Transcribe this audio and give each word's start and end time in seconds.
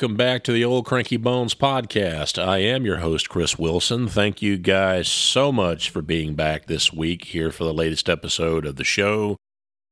welcome 0.00 0.16
back 0.16 0.42
to 0.42 0.52
the 0.52 0.64
Old 0.64 0.86
Cranky 0.86 1.18
Bones 1.18 1.54
podcast. 1.54 2.42
I 2.42 2.56
am 2.56 2.86
your 2.86 3.00
host, 3.00 3.28
Chris 3.28 3.58
Wilson. 3.58 4.08
Thank 4.08 4.40
you 4.40 4.56
guys 4.56 5.08
so 5.08 5.52
much 5.52 5.90
for 5.90 6.00
being 6.00 6.34
back 6.34 6.64
this 6.64 6.90
week 6.90 7.26
here 7.26 7.52
for 7.52 7.64
the 7.64 7.74
latest 7.74 8.08
episode 8.08 8.64
of 8.64 8.76
the 8.76 8.82
show. 8.82 9.36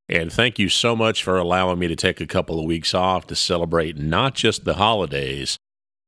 And 0.09 0.33
thank 0.33 0.59
you 0.59 0.71
so 0.71 0.97
much 0.97 1.23
for 1.23 1.37
allowing 1.37 1.79
me 1.79 1.89
to 1.89 1.95
take 1.95 2.23
a 2.23 2.27
couple 2.27 2.59
of 2.59 2.65
weeks 2.65 2.95
off 2.95 3.27
to 3.27 3.37
celebrate 3.37 3.99
not 3.99 4.35
just 4.35 4.65
the 4.65 4.77
holidays, 4.77 5.59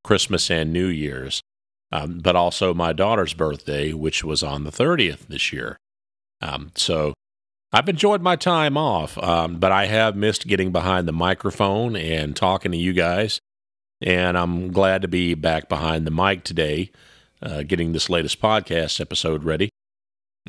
Christmas 0.03 0.51
and 0.51 0.73
New 0.73 0.87
Year's, 0.87 1.43
um, 1.93 2.21
but 2.21 2.35
also 2.35 2.73
my 2.73 2.95
daughter's 2.95 3.35
birthday, 3.35 3.93
which 3.93 4.25
was 4.25 4.43
on 4.43 4.65
the 4.65 4.73
30th 4.73 5.27
this 5.27 5.53
year. 5.53 5.77
Um, 6.41 6.73
so 6.75 7.13
I've 7.71 7.91
enjoyed 7.91 8.23
my 8.23 8.37
time 8.37 8.79
off, 8.79 9.19
um, 9.19 9.59
but 9.59 9.73
I 9.73 9.85
have 9.89 10.17
missed 10.17 10.47
getting 10.47 10.73
behind 10.73 11.07
the 11.07 11.13
microphone 11.13 11.97
and 11.97 12.35
talking 12.35 12.73
to 12.73 12.79
you 12.79 12.95
guys. 12.95 13.41
And 14.01 14.39
I'm 14.39 14.73
glad 14.73 15.03
to 15.03 15.09
be 15.09 15.35
back 15.35 15.69
behind 15.69 16.07
the 16.07 16.11
mic 16.11 16.45
today, 16.45 16.91
uh, 17.43 17.63
getting 17.63 17.93
this 17.93 18.09
latest 18.09 18.41
podcast 18.41 19.01
episode 19.01 19.45
ready 19.45 19.71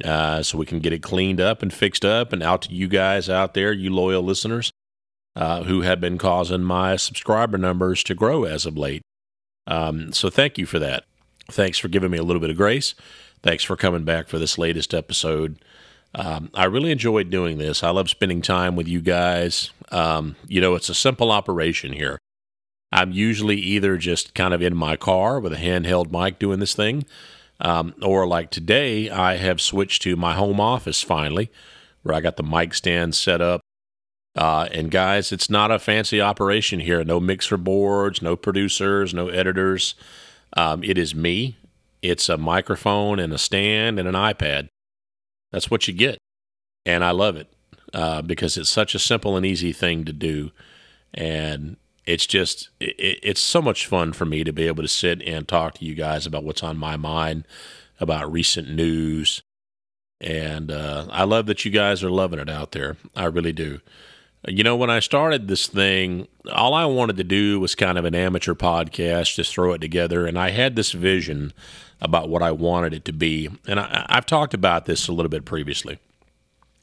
uh, 0.04 0.42
so 0.42 0.58
we 0.58 0.66
can 0.66 0.80
get 0.80 0.94
it 0.94 1.04
cleaned 1.04 1.42
up 1.42 1.62
and 1.62 1.74
fixed 1.74 2.06
up 2.06 2.32
and 2.32 2.42
out 2.42 2.64
to 2.64 2.74
you 2.74 2.88
guys 2.88 3.30
out 3.30 3.54
there, 3.54 3.72
you 3.72 3.94
loyal 3.94 4.24
listeners 4.24 4.72
uh, 5.36 5.64
who 5.64 5.82
have 5.82 6.00
been 6.00 6.18
causing 6.18 6.64
my 6.64 6.96
subscriber 6.96 7.58
numbers 7.58 8.04
to 8.04 8.16
grow 8.16 8.44
as 8.44 8.66
of 8.66 8.78
late. 8.78 9.02
Um, 9.68 10.14
so 10.14 10.30
thank 10.30 10.58
you 10.58 10.66
for 10.66 10.80
that. 10.80 11.06
Thanks 11.50 11.78
for 11.78 11.88
giving 11.88 12.12
me 12.12 12.18
a 12.18 12.24
little 12.24 12.40
bit 12.40 12.50
of 12.50 12.58
grace. 12.58 12.96
Thanks 13.44 13.64
for 13.64 13.76
coming 13.76 14.04
back 14.04 14.28
for 14.28 14.40
this 14.40 14.58
latest 14.58 14.94
episode. 14.94 15.58
Um, 16.14 16.50
I 16.54 16.66
really 16.66 16.92
enjoyed 16.92 17.30
doing 17.30 17.58
this. 17.58 17.84
I 17.84 17.90
love 17.90 18.10
spending 18.10 18.42
time 18.42 18.76
with 18.76 18.88
you 18.88 19.02
guys. 19.02 19.72
Um, 19.92 20.36
you 20.48 20.62
know, 20.62 20.76
it's 20.76 20.90
a 20.90 20.94
simple 20.94 21.32
operation 21.32 21.94
here. 21.94 22.20
I'm 22.92 23.12
usually 23.12 23.58
either 23.58 23.98
just 23.98 24.34
kind 24.34 24.54
of 24.54 24.62
in 24.62 24.76
my 24.76 24.98
car 24.98 25.40
with 25.40 25.54
a 25.54 25.58
handheld 25.58 26.12
mic 26.12 26.40
doing 26.40 26.60
this 26.60 26.74
thing, 26.74 27.06
um, 27.62 27.94
or 28.02 28.28
like 28.28 28.50
today, 28.50 29.10
I 29.10 29.38
have 29.38 29.62
switched 29.62 30.02
to 30.04 30.16
my 30.16 30.34
home 30.34 30.60
office 30.60 31.02
finally, 31.02 31.52
where 32.04 32.16
I 32.16 32.22
got 32.22 32.38
the 32.38 32.44
mic 32.44 32.74
stand 32.74 33.16
set 33.16 33.42
up. 33.42 33.62
Uh, 34.36 34.68
and 34.74 34.90
guys, 34.90 35.32
it's 35.32 35.50
not 35.50 35.72
a 35.72 35.80
fancy 35.80 36.22
operation 36.22 36.80
here. 36.80 37.04
No 37.04 37.20
mixer 37.20 37.58
boards, 37.58 38.22
no 38.22 38.36
producers, 38.36 39.14
no 39.14 39.28
editors. 39.28 39.94
Um, 40.58 40.84
it 40.84 40.98
is 40.98 41.14
me. 41.14 41.58
It's 42.02 42.30
a 42.30 42.38
microphone 42.38 43.20
and 43.20 43.32
a 43.32 43.38
stand 43.38 44.00
and 44.00 44.08
an 44.08 44.16
iPad. 44.16 44.70
That's 45.52 45.70
what 45.70 45.88
you 45.88 45.94
get. 45.94 46.18
And 46.86 47.04
I 47.04 47.12
love 47.12 47.36
it 47.36 47.48
uh, 47.94 48.22
because 48.22 48.58
it's 48.58 48.70
such 48.70 48.96
a 48.96 49.00
simple 49.00 49.38
and 49.38 49.46
easy 49.46 49.72
thing 49.72 50.06
to 50.06 50.14
do. 50.14 50.52
And 51.14 51.78
it's 52.12 52.26
just, 52.26 52.70
it, 52.80 53.20
it's 53.24 53.42
so 53.42 53.62
much 53.62 53.88
fun 53.88 54.14
for 54.14 54.26
me 54.26 54.44
to 54.44 54.52
be 54.52 54.68
able 54.68 54.84
to 54.84 54.90
sit 54.90 55.22
and 55.24 55.48
talk 55.48 55.76
to 55.76 55.86
you 55.86 55.96
guys 55.96 56.26
about 56.26 56.44
what's 56.44 56.64
on 56.64 56.78
my 56.78 56.98
mind, 56.98 57.46
about 58.00 58.32
recent 58.32 58.70
news. 58.70 59.42
And 60.20 60.72
uh, 60.72 61.08
I 61.10 61.24
love 61.24 61.46
that 61.46 61.64
you 61.64 61.72
guys 61.72 62.04
are 62.04 62.12
loving 62.12 62.40
it 62.40 62.50
out 62.50 62.74
there. 62.74 62.98
I 63.16 63.26
really 63.26 63.54
do. 63.54 63.80
You 64.48 64.64
know, 64.64 64.76
when 64.76 64.90
I 64.90 65.00
started 65.00 65.48
this 65.48 65.68
thing, 65.68 66.28
all 66.52 66.74
I 66.74 66.86
wanted 66.86 67.18
to 67.18 67.24
do 67.24 67.60
was 67.60 67.76
kind 67.76 67.98
of 67.98 68.06
an 68.06 68.16
amateur 68.16 68.56
podcast, 68.56 69.36
just 69.36 69.54
throw 69.54 69.72
it 69.74 69.80
together. 69.80 70.26
And 70.26 70.38
I 70.38 70.50
had 70.50 70.76
this 70.76 70.92
vision 70.92 71.54
about 72.02 72.28
what 72.28 72.42
I 72.42 72.52
wanted 72.52 72.94
it 72.94 73.06
to 73.06 73.14
be. 73.14 73.50
And 73.68 73.80
I, 73.80 74.08
have 74.10 74.26
talked 74.26 74.54
about 74.54 74.86
this 74.86 75.08
a 75.08 75.14
little 75.14 75.30
bit 75.30 75.46
previously. 75.46 76.00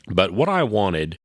But 0.06 0.32
what 0.32 0.48
I 0.48 0.62
wanted 0.62 1.16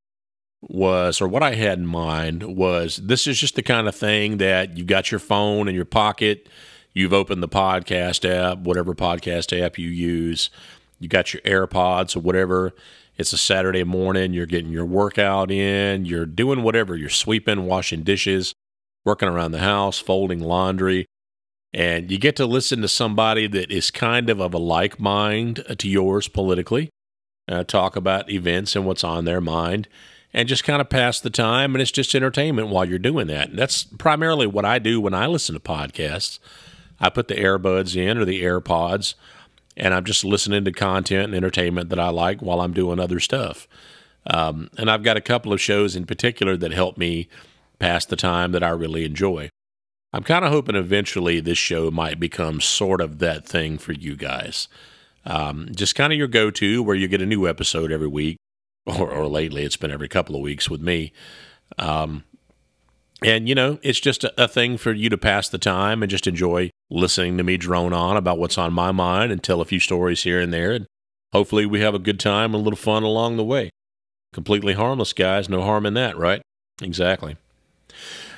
was, 0.69 1.22
or 1.22 1.28
what 1.28 1.44
I 1.44 1.56
had 1.56 1.79
in 1.79 1.85
mind 1.85 2.44
was 2.44 2.97
this 2.97 3.28
is 3.28 3.40
just 3.40 3.56
the 3.56 3.63
kind 3.63 3.88
of 3.88 3.96
thing 3.96 4.38
that 4.38 4.78
you've 4.78 4.88
got 4.88 5.12
your 5.12 5.19
phone 5.19 5.68
in 5.68 5.75
your 5.75 5.85
pocket, 5.85 6.47
you've 6.94 7.13
opened 7.13 7.44
the 7.44 7.47
podcast 7.47 8.29
app, 8.29 8.59
whatever 8.59 8.94
podcast 8.94 9.57
app 9.59 9.78
you 9.78 9.90
use, 9.90 10.50
you 11.00 11.07
got 11.07 11.34
your 11.34 11.41
AirPods 11.41 12.16
or 12.16 12.19
whatever. 12.19 12.74
It's 13.18 13.34
a 13.34 13.38
Saturday 13.38 13.84
morning, 13.84 14.34
you're 14.34 14.46
getting 14.46 14.72
your 14.72 14.85
workout 14.85 15.51
in, 15.51 16.06
you're 16.06 16.25
doing 16.25 16.63
whatever, 16.63 16.95
you're 16.95 17.09
sweeping, 17.09 17.66
washing 17.66 18.03
dishes, 18.03 18.53
working 19.06 19.30
around 19.30 19.51
the 19.51 19.59
house, 19.59 20.00
folding 20.00 20.40
laundry 20.40 21.06
and 21.74 22.12
you 22.12 22.19
get 22.19 22.35
to 22.35 22.45
listen 22.45 22.81
to 22.81 22.88
somebody 22.88 23.47
that 23.47 23.72
is 23.72 23.90
kind 23.90 24.30
of 24.30 24.40
of 24.40 24.53
a 24.53 24.59
like 24.59 25.00
mind 25.00 25.63
to 25.80 25.90
yours 25.90 26.28
politically, 26.28 26.90
uh, 27.50 27.63
talk 27.63 27.95
about 27.95 28.30
events 28.30 28.75
and 28.75 28.85
what's 28.85 29.03
on 29.03 29.25
their 29.25 29.41
mind, 29.41 29.88
and 30.34 30.50
just 30.50 30.64
kind 30.64 30.82
of 30.82 30.90
pass 30.90 31.20
the 31.20 31.30
time. 31.30 31.76
And 31.76 31.82
it's 31.82 31.92
just 31.92 32.16
entertainment 32.16 32.70
while 32.70 32.86
you're 32.86 33.00
doing 33.00 33.28
that. 33.28 33.50
And 33.50 33.60
that's 33.60 33.84
primarily 33.84 34.48
what 34.48 34.66
I 34.66 34.80
do 34.80 35.00
when 35.00 35.14
I 35.14 35.28
listen 35.28 35.54
to 35.54 35.62
podcasts. 35.62 36.40
I 37.00 37.10
put 37.10 37.28
the 37.28 37.36
earbuds 37.36 37.96
in 37.96 38.18
or 38.18 38.26
the 38.26 38.42
AirPods, 38.44 39.16
and 39.76 39.94
I'm 39.94 40.06
just 40.06 40.24
listening 40.24 40.64
to 40.66 40.72
content 40.72 41.26
and 41.26 41.36
entertainment 41.36 41.90
that 41.90 42.00
I 42.00 42.10
like 42.10 42.42
while 42.42 42.62
I'm 42.62 42.74
doing 42.74 43.00
other 43.00 43.20
stuff. 43.20 43.68
Um, 44.26 44.70
and 44.78 44.90
I've 44.90 45.04
got 45.04 45.18
a 45.18 45.22
couple 45.22 45.52
of 45.52 45.60
shows 45.60 45.96
in 45.96 46.06
particular 46.06 46.56
that 46.58 46.72
help 46.72 46.98
me 46.98 47.28
pass 47.80 48.06
the 48.06 48.16
time 48.16 48.54
that 48.54 48.64
I 48.64 48.70
really 48.70 49.04
enjoy. 49.04 49.50
I'm 50.14 50.24
kind 50.24 50.46
of 50.46 50.52
hoping 50.52 50.76
eventually 50.76 51.40
this 51.40 51.58
show 51.58 51.90
might 51.90 52.20
become 52.20 52.62
sort 52.62 53.02
of 53.02 53.20
that 53.20 53.46
thing 53.46 53.78
for 53.78 53.92
you 53.94 54.16
guys. 54.16 54.68
Um, 55.26 55.68
just 55.74 55.96
kind 55.96 56.14
of 56.14 56.20
your 56.20 56.28
go 56.28 56.52
to 56.52 56.84
where 56.84 56.96
you 56.96 57.08
get 57.08 57.22
a 57.22 57.26
new 57.26 57.48
episode 57.48 57.92
every 57.92 58.08
week, 58.08 58.38
or, 58.86 59.12
or, 59.12 59.28
lately 59.28 59.64
it's 59.64 59.78
been 59.78 59.92
every 59.92 60.10
couple 60.10 60.36
of 60.36 60.42
weeks 60.42 60.70
with 60.70 60.82
me. 60.82 61.14
Um, 61.78 62.24
and, 63.24 63.48
you 63.48 63.56
know, 63.56 63.80
it's 63.82 64.00
just 64.00 64.24
a, 64.24 64.44
a 64.44 64.48
thing 64.48 64.78
for 64.78 64.92
you 64.92 65.10
to 65.10 65.18
pass 65.18 65.48
the 65.48 65.58
time 65.58 66.04
and 66.04 66.10
just 66.10 66.28
enjoy 66.28 66.70
listening 66.90 67.38
to 67.38 67.44
me 67.44 67.58
drone 67.58 67.94
on 67.94 68.18
about 68.18 68.38
what's 68.38 68.58
on 68.58 68.74
my 68.74 68.92
mind 68.92 69.32
and 69.32 69.42
tell 69.42 69.62
a 69.62 69.66
few 69.66 69.80
stories 69.80 70.24
here 70.24 70.42
and 70.42 70.54
there. 70.54 70.74
And 70.74 70.88
hopefully 71.32 71.66
we 71.66 71.80
have 71.80 71.96
a 71.96 72.00
good 72.00 72.20
time 72.20 72.54
and 72.54 72.62
a 72.62 72.64
little 72.64 72.78
fun 72.78 73.04
along 73.04 73.38
the 73.38 73.44
way. 73.44 73.70
Completely 74.34 74.74
harmless, 74.74 75.14
guys. 75.14 75.48
No 75.48 75.62
harm 75.62 75.86
in 75.86 75.94
that, 75.94 76.18
right? 76.18 76.42
Exactly. 76.82 77.38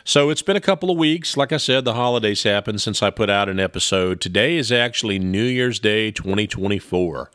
So 0.04 0.30
it's 0.30 0.44
been 0.44 0.58
a 0.58 0.62
couple 0.62 0.92
of 0.92 0.98
weeks. 0.98 1.36
Like 1.36 1.52
I 1.52 1.58
said, 1.58 1.84
the 1.84 1.96
holidays 1.96 2.44
happened 2.44 2.80
since 2.80 3.02
I 3.02 3.10
put 3.10 3.30
out 3.30 3.50
an 3.50 3.60
episode. 3.60 4.22
Today 4.22 4.56
is 4.56 4.72
actually 4.72 5.18
New 5.18 5.44
Year's 5.44 5.80
Day 5.80 6.12
2024 6.12 7.32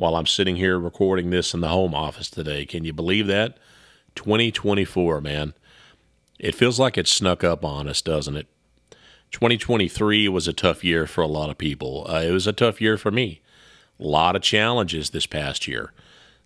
while 0.00 0.16
I'm 0.16 0.26
sitting 0.26 0.56
here 0.56 0.78
recording 0.78 1.28
this 1.28 1.52
in 1.52 1.60
the 1.60 1.68
home 1.68 1.94
office 1.94 2.30
today. 2.30 2.64
Can 2.64 2.84
you 2.84 2.92
believe 2.94 3.26
that? 3.26 3.58
2024, 4.14 5.20
man. 5.20 5.52
It 6.38 6.54
feels 6.54 6.80
like 6.80 6.96
it 6.96 7.06
snuck 7.06 7.44
up 7.44 7.66
on 7.66 7.86
us, 7.86 8.00
doesn't 8.00 8.34
it? 8.34 8.46
2023 9.30 10.26
was 10.30 10.48
a 10.48 10.54
tough 10.54 10.82
year 10.82 11.06
for 11.06 11.20
a 11.20 11.26
lot 11.26 11.50
of 11.50 11.58
people. 11.58 12.06
Uh, 12.08 12.22
it 12.22 12.30
was 12.30 12.46
a 12.46 12.52
tough 12.54 12.80
year 12.80 12.96
for 12.96 13.10
me. 13.10 13.42
A 14.00 14.04
lot 14.04 14.36
of 14.36 14.40
challenges 14.40 15.10
this 15.10 15.26
past 15.26 15.68
year. 15.68 15.92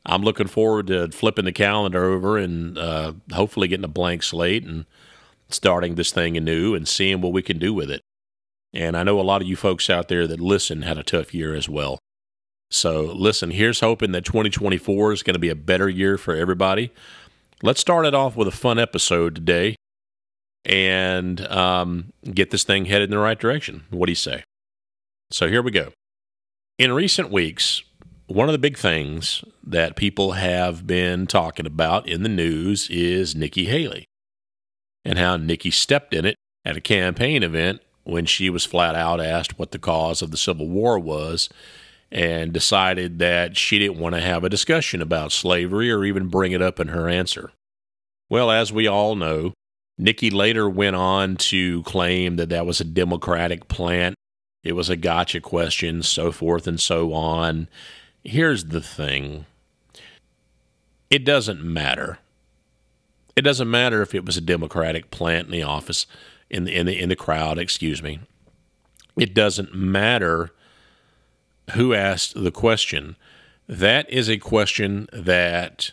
I'm 0.04 0.22
looking 0.22 0.48
forward 0.48 0.88
to 0.88 1.12
flipping 1.12 1.44
the 1.44 1.52
calendar 1.52 2.06
over 2.06 2.36
and 2.36 2.76
uh, 2.76 3.12
hopefully 3.32 3.68
getting 3.68 3.84
a 3.84 3.88
blank 3.88 4.24
slate 4.24 4.64
and 4.64 4.84
starting 5.48 5.94
this 5.94 6.10
thing 6.10 6.36
anew 6.36 6.74
and 6.74 6.88
seeing 6.88 7.20
what 7.20 7.32
we 7.32 7.40
can 7.40 7.60
do 7.60 7.72
with 7.72 7.88
it. 7.88 8.00
And 8.72 8.96
I 8.96 9.04
know 9.04 9.20
a 9.20 9.22
lot 9.22 9.42
of 9.42 9.46
you 9.46 9.54
folks 9.54 9.88
out 9.88 10.08
there 10.08 10.26
that 10.26 10.40
listen 10.40 10.82
had 10.82 10.98
a 10.98 11.04
tough 11.04 11.32
year 11.32 11.54
as 11.54 11.68
well. 11.68 12.00
So, 12.74 13.02
listen, 13.02 13.52
here's 13.52 13.78
hoping 13.78 14.10
that 14.12 14.24
2024 14.24 15.12
is 15.12 15.22
going 15.22 15.34
to 15.34 15.38
be 15.38 15.48
a 15.48 15.54
better 15.54 15.88
year 15.88 16.18
for 16.18 16.34
everybody. 16.34 16.90
Let's 17.62 17.80
start 17.80 18.04
it 18.04 18.16
off 18.16 18.34
with 18.34 18.48
a 18.48 18.50
fun 18.52 18.80
episode 18.80 19.36
today 19.36 19.76
and 20.64 21.40
um, 21.46 22.12
get 22.24 22.50
this 22.50 22.64
thing 22.64 22.86
headed 22.86 23.10
in 23.10 23.10
the 23.12 23.22
right 23.22 23.38
direction. 23.38 23.84
What 23.90 24.06
do 24.06 24.10
you 24.10 24.16
say? 24.16 24.42
So, 25.30 25.46
here 25.48 25.62
we 25.62 25.70
go. 25.70 25.92
In 26.76 26.92
recent 26.92 27.30
weeks, 27.30 27.84
one 28.26 28.48
of 28.48 28.52
the 28.52 28.58
big 28.58 28.76
things 28.76 29.44
that 29.62 29.94
people 29.94 30.32
have 30.32 30.84
been 30.84 31.28
talking 31.28 31.66
about 31.66 32.08
in 32.08 32.24
the 32.24 32.28
news 32.28 32.90
is 32.90 33.36
Nikki 33.36 33.66
Haley 33.66 34.04
and 35.04 35.16
how 35.16 35.36
Nikki 35.36 35.70
stepped 35.70 36.12
in 36.12 36.24
it 36.24 36.34
at 36.64 36.76
a 36.76 36.80
campaign 36.80 37.44
event 37.44 37.82
when 38.02 38.26
she 38.26 38.50
was 38.50 38.66
flat 38.66 38.96
out 38.96 39.20
asked 39.20 39.60
what 39.60 39.70
the 39.70 39.78
cause 39.78 40.22
of 40.22 40.32
the 40.32 40.36
Civil 40.36 40.68
War 40.68 40.98
was 40.98 41.48
and 42.14 42.52
decided 42.52 43.18
that 43.18 43.56
she 43.56 43.80
didn't 43.80 43.98
want 43.98 44.14
to 44.14 44.20
have 44.20 44.44
a 44.44 44.48
discussion 44.48 45.02
about 45.02 45.32
slavery 45.32 45.90
or 45.90 46.04
even 46.04 46.28
bring 46.28 46.52
it 46.52 46.62
up 46.62 46.78
in 46.78 46.88
her 46.88 47.08
answer. 47.08 47.50
Well, 48.30 48.52
as 48.52 48.72
we 48.72 48.86
all 48.86 49.16
know, 49.16 49.52
Nikki 49.98 50.30
later 50.30 50.70
went 50.70 50.94
on 50.94 51.36
to 51.36 51.82
claim 51.82 52.36
that 52.36 52.50
that 52.50 52.66
was 52.66 52.80
a 52.80 52.84
Democratic 52.84 53.66
plant. 53.66 54.14
It 54.62 54.74
was 54.74 54.88
a 54.88 54.96
gotcha 54.96 55.40
question, 55.40 56.02
so 56.02 56.30
forth 56.30 56.68
and 56.68 56.80
so 56.80 57.12
on. 57.12 57.68
Here's 58.22 58.66
the 58.66 58.80
thing 58.80 59.46
it 61.10 61.24
doesn't 61.24 61.62
matter 61.62 62.18
it 63.36 63.42
doesn't 63.42 63.70
matter 63.70 64.00
if 64.00 64.14
it 64.14 64.24
was 64.24 64.36
a 64.36 64.40
Democratic 64.40 65.10
plant 65.10 65.46
in 65.46 65.52
the 65.52 65.62
office, 65.64 66.06
in 66.48 66.64
the 66.64 66.74
in 66.74 66.86
the 66.86 66.98
in 66.98 67.08
the 67.08 67.16
crowd. 67.16 67.58
Excuse 67.58 68.02
me. 68.02 68.20
It 69.16 69.34
doesn't 69.34 69.74
matter 69.74 70.52
who 71.72 71.94
asked 71.94 72.34
the 72.34 72.50
question. 72.50 73.16
That 73.68 74.08
is 74.10 74.28
a 74.28 74.38
question 74.38 75.08
that 75.12 75.92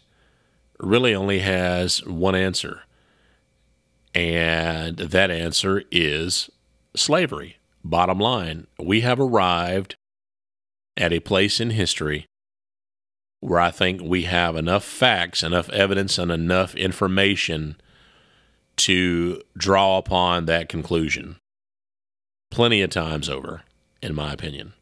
really 0.80 1.16
only 1.16 1.40
has 1.40 2.06
one 2.06 2.36
answer. 2.36 2.84
And 4.14 4.98
that 4.98 5.32
answer 5.32 5.84
is 5.92 6.50
slavery. 6.96 7.58
Bottom 7.84 8.20
line, 8.20 8.68
we 8.78 9.02
have 9.02 9.20
arrived 9.20 9.96
at 10.98 11.14
a 11.14 11.20
place 11.20 11.60
in 11.60 11.72
history 11.72 12.26
where 13.40 13.60
I 13.60 13.72
think 13.72 14.02
we 14.04 14.24
have 14.24 14.56
enough 14.56 14.84
facts, 14.84 15.42
enough 15.42 15.70
evidence, 15.70 16.20
and 16.20 16.32
enough 16.32 16.76
information 16.76 17.76
to 18.78 19.42
draw 19.58 19.98
upon 19.98 20.46
that 20.46 20.70
conclusion. 20.70 21.38
Plenty 22.52 22.82
of 22.82 22.92
times 22.92 23.30
over, 23.30 23.64
in 24.02 24.14
my 24.14 24.32
opinion. 24.32 24.74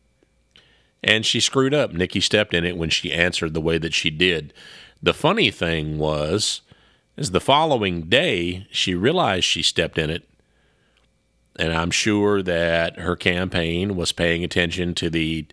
And 1.04 1.26
she 1.26 1.40
screwed 1.40 1.74
up. 1.74 1.94
Nikki 1.94 2.20
stepped 2.20 2.54
in 2.54 2.66
it 2.66 2.78
when 2.78 2.90
she 2.90 3.14
answered 3.14 3.54
the 3.54 3.62
way 3.62 3.78
that 3.78 3.94
she 3.94 4.10
did. 4.10 4.54
The 5.02 5.14
funny 5.14 5.50
thing 5.50 5.98
was, 5.98 6.62
is 7.16 7.32
the 7.32 7.40
following 7.40 8.04
day 8.04 8.68
she 8.70 8.96
realized 8.96 9.46
she 9.46 9.64
stepped 9.64 9.98
in 9.98 10.10
it 10.10 10.30
and 11.60 11.74
I'm 11.74 11.92
sure 11.92 12.42
that 12.42 13.00
her 13.00 13.18
campaign 13.18 13.98
was 13.98 14.14
paying 14.14 14.46
attention 14.46 14.96
to 14.96 15.10
the 15.10 15.46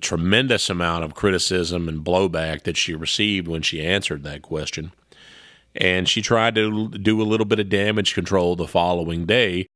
tremendous 0.00 0.70
amount 0.70 1.04
of 1.04 1.16
criticism 1.16 1.88
and 1.88 2.04
blowback 2.04 2.62
that 2.62 2.76
she 2.76 2.94
received 2.94 3.48
when 3.48 3.62
she 3.62 3.84
answered 3.84 4.22
that 4.22 4.42
question. 4.42 4.92
And 5.74 6.08
she 6.08 6.22
tried 6.22 6.54
to 6.54 6.88
do 6.88 7.20
a 7.20 7.24
little 7.24 7.46
bit 7.46 7.58
of 7.58 7.68
damage 7.68 8.14
control 8.14 8.54
the 8.54 8.68
following 8.68 9.26
day. 9.26 9.66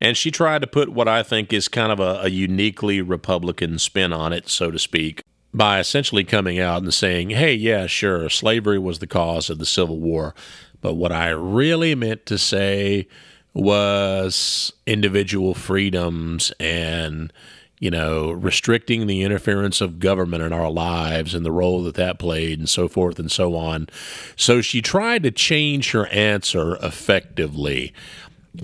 And 0.00 0.16
she 0.16 0.30
tried 0.30 0.62
to 0.62 0.68
put 0.68 0.90
what 0.90 1.08
I 1.08 1.22
think 1.22 1.52
is 1.52 1.68
kind 1.68 1.90
of 1.90 1.98
a, 2.00 2.20
a 2.22 2.28
uniquely 2.28 3.02
Republican 3.02 3.78
spin 3.78 4.12
on 4.12 4.32
it, 4.32 4.48
so 4.48 4.70
to 4.70 4.78
speak, 4.78 5.22
by 5.52 5.80
essentially 5.80 6.24
coming 6.24 6.60
out 6.60 6.82
and 6.82 6.94
saying, 6.94 7.30
hey, 7.30 7.54
yeah, 7.54 7.86
sure, 7.86 8.28
slavery 8.28 8.78
was 8.78 9.00
the 9.00 9.06
cause 9.06 9.50
of 9.50 9.58
the 9.58 9.66
Civil 9.66 9.98
War. 9.98 10.34
But 10.80 10.94
what 10.94 11.10
I 11.10 11.30
really 11.30 11.94
meant 11.94 12.26
to 12.26 12.38
say 12.38 13.08
was 13.54 14.72
individual 14.86 15.54
freedoms 15.54 16.52
and 16.60 17.32
you 17.80 17.90
know 17.90 18.30
restricting 18.30 19.06
the 19.06 19.22
interference 19.22 19.80
of 19.80 19.98
government 19.98 20.42
in 20.42 20.52
our 20.52 20.70
lives 20.70 21.34
and 21.34 21.44
the 21.44 21.50
role 21.50 21.82
that 21.82 21.94
that 21.94 22.18
played 22.18 22.58
and 22.58 22.68
so 22.68 22.88
forth 22.88 23.18
and 23.18 23.32
so 23.32 23.56
on 23.56 23.88
so 24.36 24.60
she 24.60 24.82
tried 24.82 25.22
to 25.22 25.30
change 25.30 25.92
her 25.92 26.06
answer 26.08 26.76
effectively 26.76 27.92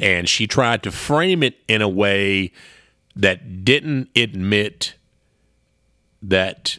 and 0.00 0.28
she 0.28 0.46
tried 0.46 0.82
to 0.82 0.90
frame 0.90 1.42
it 1.42 1.56
in 1.68 1.82
a 1.82 1.88
way 1.88 2.52
that 3.16 3.64
didn't 3.64 4.08
admit 4.16 4.94
that 6.22 6.78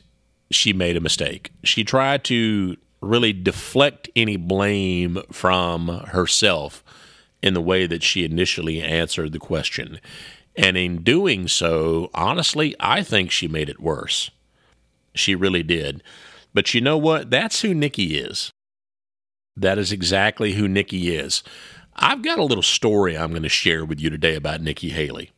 she 0.51 0.73
made 0.73 0.95
a 0.95 1.01
mistake 1.01 1.51
she 1.63 1.83
tried 1.83 2.23
to 2.23 2.77
really 3.01 3.33
deflect 3.33 4.09
any 4.15 4.38
blame 4.38 5.19
from 5.31 5.88
herself 6.07 6.83
in 7.41 7.53
the 7.53 7.62
way 7.62 7.85
that 7.85 8.03
she 8.03 8.25
initially 8.25 8.81
answered 8.81 9.31
the 9.31 9.39
question. 9.39 10.00
And 10.56 10.77
in 10.77 11.03
doing 11.03 11.47
so, 11.47 12.09
honestly, 12.13 12.75
I 12.79 13.03
think 13.03 13.29
she 13.29 13.47
made 13.47 13.69
it 13.69 13.79
worse. 13.79 14.31
She 15.13 15.35
really 15.35 15.63
did. 15.63 16.01
But 16.53 16.73
you 16.73 16.81
know 16.81 16.97
what? 16.97 17.29
That's 17.29 17.61
who 17.61 17.73
Nikki 17.73 18.18
is. 18.18 18.51
That 19.56 19.77
is 19.77 19.91
exactly 19.91 20.53
who 20.53 20.68
Nikki 20.68 21.15
is. 21.15 21.44
I've 21.95 22.21
got 22.21 22.39
a 22.39 22.44
little 22.44 22.63
story 22.63 23.18
I'm 23.18 23.31
going 23.31 23.44
to 23.44 23.50
share 23.50 23.86
with 23.86 24.01
you 24.01 24.09
today 24.09 24.36
about 24.36 24.62
Nikki 24.62 24.89
Haley. 24.89 25.31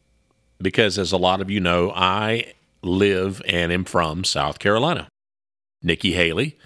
Because 0.59 0.98
as 0.98 1.12
a 1.12 1.18
lot 1.18 1.39
of 1.39 1.51
you 1.51 1.59
know, 1.59 1.92
I 1.95 2.54
live 2.81 3.42
and 3.48 3.71
am 3.71 3.86
from 3.86 4.24
South 4.24 4.57
Carolina. 4.57 5.07
Nikki 5.83 6.13
Haley 6.13 6.57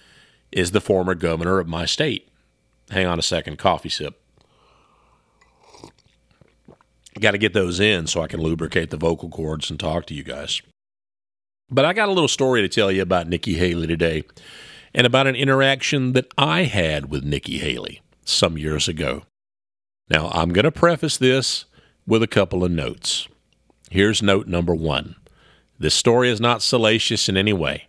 is 0.52 0.72
the 0.72 0.80
former 0.80 1.14
governor 1.14 1.60
of 1.60 1.68
my 1.68 1.86
state. 1.86 2.30
Hang 2.90 3.06
on 3.06 3.20
a 3.20 3.24
second, 3.24 3.58
coffee 3.58 3.90
sip. 3.90 4.22
Got 7.20 7.32
to 7.32 7.38
get 7.38 7.54
those 7.54 7.80
in 7.82 8.08
so 8.08 8.22
I 8.22 8.28
can 8.28 8.42
lubricate 8.42 8.90
the 8.90 8.98
vocal 8.98 9.30
cords 9.30 9.70
and 9.70 9.80
talk 9.80 10.06
to 10.06 10.14
you 10.14 10.24
guys. 10.24 10.62
But 11.70 11.84
I 11.84 11.92
got 11.92 12.08
a 12.10 12.14
little 12.14 12.30
story 12.30 12.62
to 12.62 12.70
tell 12.70 12.92
you 12.92 13.02
about 13.02 13.28
Nikki 13.28 13.56
Haley 13.56 13.88
today 13.88 14.24
and 14.94 15.06
about 15.06 15.28
an 15.28 15.36
interaction 15.36 16.14
that 16.14 16.28
I 16.38 16.64
had 16.64 17.12
with 17.12 17.24
Nikki 17.24 17.60
Haley 17.60 18.02
some 18.24 18.58
years 18.58 18.88
ago. 18.88 19.24
Now, 20.12 20.30
I'm 20.34 20.50
going 20.50 20.66
to 20.66 20.74
preface 20.74 21.16
this 21.16 21.64
with 22.06 22.22
a 22.22 22.28
couple 22.28 22.66
of 22.66 22.72
notes. 22.72 23.30
Here's 23.90 24.22
note 24.22 24.46
number 24.46 24.76
one 24.76 25.16
this 25.80 25.94
story 25.94 26.30
is 26.30 26.42
not 26.42 26.62
salacious 26.62 27.30
in 27.30 27.38
any 27.38 27.54
way. 27.54 27.88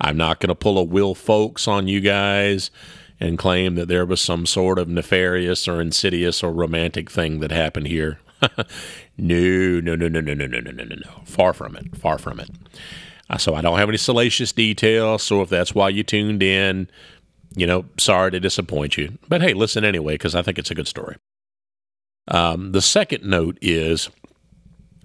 I'm 0.00 0.16
not 0.16 0.38
going 0.38 0.50
to 0.50 0.54
pull 0.54 0.78
a 0.78 0.84
Will 0.84 1.16
Folks 1.16 1.66
on 1.66 1.88
you 1.88 2.00
guys 2.00 2.70
and 3.18 3.36
claim 3.36 3.74
that 3.74 3.88
there 3.88 4.06
was 4.06 4.20
some 4.20 4.46
sort 4.46 4.78
of 4.78 4.88
nefarious 4.88 5.66
or 5.66 5.80
insidious 5.80 6.44
or 6.44 6.52
romantic 6.52 7.10
thing 7.10 7.40
that 7.40 7.50
happened 7.50 7.88
here. 7.88 8.20
no, 9.18 9.80
no, 9.80 9.96
no, 9.96 10.06
no, 10.06 10.20
no, 10.20 10.34
no, 10.34 10.46
no, 10.46 10.60
no, 10.60 10.70
no, 10.70 10.84
no. 10.84 11.22
Far 11.24 11.52
from 11.52 11.74
it. 11.74 11.96
Far 11.96 12.18
from 12.18 12.38
it. 12.38 12.50
Uh, 13.28 13.36
so 13.36 13.56
I 13.56 13.62
don't 13.62 13.80
have 13.80 13.88
any 13.88 13.98
salacious 13.98 14.52
details. 14.52 15.24
So 15.24 15.42
if 15.42 15.48
that's 15.48 15.74
why 15.74 15.88
you 15.88 16.04
tuned 16.04 16.40
in, 16.40 16.88
you 17.56 17.66
know, 17.66 17.86
sorry 17.98 18.30
to 18.30 18.38
disappoint 18.38 18.96
you. 18.96 19.18
But 19.28 19.42
hey, 19.42 19.54
listen 19.54 19.84
anyway, 19.84 20.14
because 20.14 20.36
I 20.36 20.42
think 20.42 20.60
it's 20.60 20.70
a 20.70 20.76
good 20.76 20.86
story. 20.86 21.16
Um, 22.28 22.72
the 22.72 22.82
second 22.82 23.24
note 23.24 23.58
is 23.60 24.08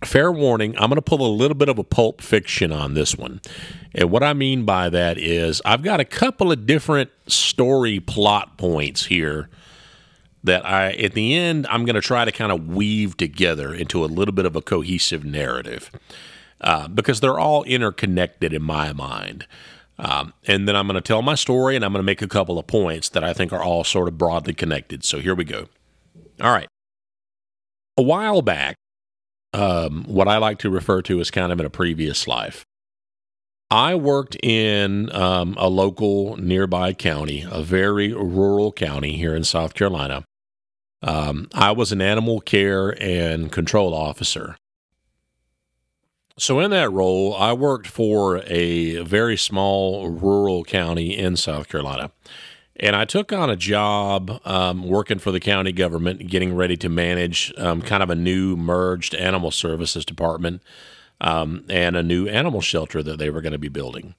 fair 0.03 0.31
warning, 0.31 0.75
I'm 0.77 0.89
going 0.89 0.95
to 0.95 1.01
pull 1.01 1.25
a 1.25 1.27
little 1.27 1.55
bit 1.55 1.69
of 1.69 1.77
a 1.77 1.83
pulp 1.83 2.21
fiction 2.21 2.71
on 2.71 2.93
this 2.93 3.17
one. 3.17 3.41
And 3.93 4.09
what 4.09 4.23
I 4.23 4.33
mean 4.33 4.65
by 4.65 4.89
that 4.89 5.17
is 5.17 5.61
I've 5.65 5.83
got 5.83 5.99
a 5.99 6.05
couple 6.05 6.51
of 6.51 6.65
different 6.65 7.09
story 7.27 7.99
plot 7.99 8.57
points 8.57 9.05
here 9.05 9.49
that 10.43 10.65
I 10.65 10.93
at 10.93 11.13
the 11.13 11.35
end 11.35 11.67
I'm 11.69 11.83
going 11.83 11.95
to 11.95 12.01
try 12.01 12.23
to 12.23 12.31
kind 12.31 12.51
of 12.51 12.67
weave 12.67 13.17
together 13.17 13.73
into 13.73 14.05
a 14.05 14.07
little 14.07 14.33
bit 14.33 14.45
of 14.45 14.55
a 14.55 14.61
cohesive 14.61 15.25
narrative 15.25 15.91
uh, 16.61 16.87
because 16.87 17.19
they're 17.19 17.39
all 17.39 17.63
interconnected 17.63 18.53
in 18.53 18.61
my 18.61 18.93
mind. 18.93 19.45
Um, 19.97 20.33
and 20.47 20.65
then 20.65 20.77
I'm 20.77 20.87
going 20.87 20.95
to 20.95 21.01
tell 21.01 21.21
my 21.21 21.35
story 21.35 21.75
and 21.75 21.83
I'm 21.83 21.91
going 21.91 21.99
to 21.99 22.05
make 22.05 22.21
a 22.21 22.27
couple 22.27 22.57
of 22.57 22.67
points 22.67 23.09
that 23.09 23.23
I 23.23 23.33
think 23.33 23.51
are 23.51 23.61
all 23.61 23.83
sort 23.83 24.07
of 24.07 24.17
broadly 24.17 24.53
connected. 24.53 25.03
So 25.03 25.19
here 25.19 25.35
we 25.35 25.43
go. 25.43 25.67
All 26.39 26.53
right. 26.53 26.68
A 27.99 28.01
while 28.01 28.41
back, 28.41 28.77
um, 29.51 30.05
what 30.07 30.29
I 30.29 30.37
like 30.37 30.57
to 30.59 30.69
refer 30.69 31.01
to 31.01 31.19
as 31.19 31.29
kind 31.31 31.51
of 31.51 31.59
in 31.59 31.65
a 31.65 31.69
previous 31.69 32.29
life, 32.29 32.65
I 33.69 33.93
worked 33.93 34.37
in 34.41 35.13
um, 35.13 35.53
a 35.57 35.67
local 35.67 36.37
nearby 36.37 36.93
county, 36.93 37.45
a 37.51 37.61
very 37.61 38.13
rural 38.13 38.71
county 38.71 39.17
here 39.17 39.35
in 39.35 39.43
South 39.43 39.73
Carolina. 39.73 40.23
Um, 41.01 41.49
I 41.53 41.73
was 41.73 41.91
an 41.91 41.99
animal 41.99 42.39
care 42.39 42.95
and 43.03 43.51
control 43.51 43.93
officer. 43.93 44.55
So, 46.37 46.61
in 46.61 46.71
that 46.71 46.89
role, 46.89 47.35
I 47.35 47.51
worked 47.51 47.87
for 47.87 48.41
a 48.45 49.03
very 49.03 49.35
small 49.35 50.07
rural 50.07 50.63
county 50.63 51.17
in 51.17 51.35
South 51.35 51.67
Carolina. 51.67 52.11
And 52.79 52.95
I 52.95 53.05
took 53.05 53.33
on 53.33 53.49
a 53.49 53.55
job 53.55 54.39
um, 54.45 54.87
working 54.87 55.19
for 55.19 55.31
the 55.31 55.39
county 55.39 55.71
government, 55.71 56.27
getting 56.27 56.55
ready 56.55 56.77
to 56.77 56.89
manage 56.89 57.53
um, 57.57 57.81
kind 57.81 58.01
of 58.01 58.09
a 58.09 58.15
new 58.15 58.55
merged 58.55 59.13
animal 59.15 59.51
services 59.51 60.05
department 60.05 60.61
um, 61.19 61.65
and 61.69 61.97
a 61.97 62.03
new 62.03 62.27
animal 62.27 62.61
shelter 62.61 63.03
that 63.03 63.19
they 63.19 63.29
were 63.29 63.41
going 63.41 63.53
to 63.53 63.59
be 63.59 63.69
building. 63.69 64.15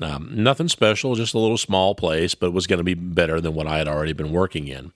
Um, 0.00 0.30
nothing 0.32 0.68
special, 0.68 1.14
just 1.14 1.34
a 1.34 1.38
little 1.38 1.58
small 1.58 1.94
place, 1.94 2.34
but 2.34 2.48
it 2.48 2.52
was 2.52 2.66
going 2.66 2.78
to 2.78 2.84
be 2.84 2.94
better 2.94 3.40
than 3.40 3.54
what 3.54 3.66
I 3.66 3.78
had 3.78 3.88
already 3.88 4.14
been 4.14 4.32
working 4.32 4.66
in. 4.66 4.92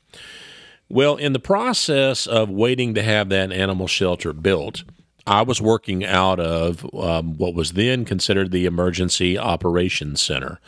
Well, 0.89 1.17
in 1.17 1.33
the 1.33 1.39
process 1.39 2.27
of 2.27 2.49
waiting 2.49 2.95
to 2.95 3.03
have 3.03 3.29
that 3.29 3.53
animal 3.53 3.89
shelter 3.89 4.33
built, 4.33 4.85
I 5.27 5.43
was 5.43 5.61
working 5.61 6.05
out 6.05 6.41
of 6.41 6.87
um, 6.95 7.37
what 7.37 7.55
was 7.55 7.73
then 7.73 8.05
considered 8.05 8.53
the 8.53 8.65
Emergency 8.65 9.37
Operations 9.37 10.21
Center. 10.21 10.61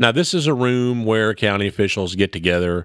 Now, 0.00 0.12
this 0.12 0.32
is 0.32 0.46
a 0.46 0.54
room 0.54 1.04
where 1.04 1.34
county 1.34 1.66
officials 1.66 2.14
get 2.14 2.32
together 2.32 2.84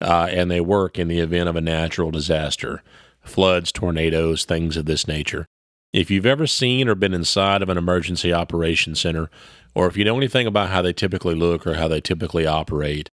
uh, 0.00 0.28
and 0.30 0.50
they 0.50 0.60
work 0.60 0.98
in 0.98 1.08
the 1.08 1.18
event 1.18 1.48
of 1.48 1.56
a 1.56 1.60
natural 1.60 2.10
disaster 2.10 2.82
floods, 3.22 3.72
tornadoes, 3.72 4.44
things 4.44 4.76
of 4.76 4.86
this 4.86 5.08
nature. 5.08 5.46
If 5.92 6.12
you've 6.12 6.26
ever 6.26 6.46
seen 6.46 6.88
or 6.88 6.94
been 6.94 7.14
inside 7.14 7.60
of 7.60 7.68
an 7.68 7.76
emergency 7.76 8.32
operations 8.32 9.00
center, 9.00 9.30
or 9.74 9.88
if 9.88 9.96
you 9.96 10.04
know 10.04 10.16
anything 10.16 10.46
about 10.46 10.68
how 10.68 10.80
they 10.80 10.92
typically 10.92 11.34
look 11.34 11.66
or 11.66 11.74
how 11.74 11.88
they 11.88 12.00
typically 12.00 12.46
operate, 12.46 13.10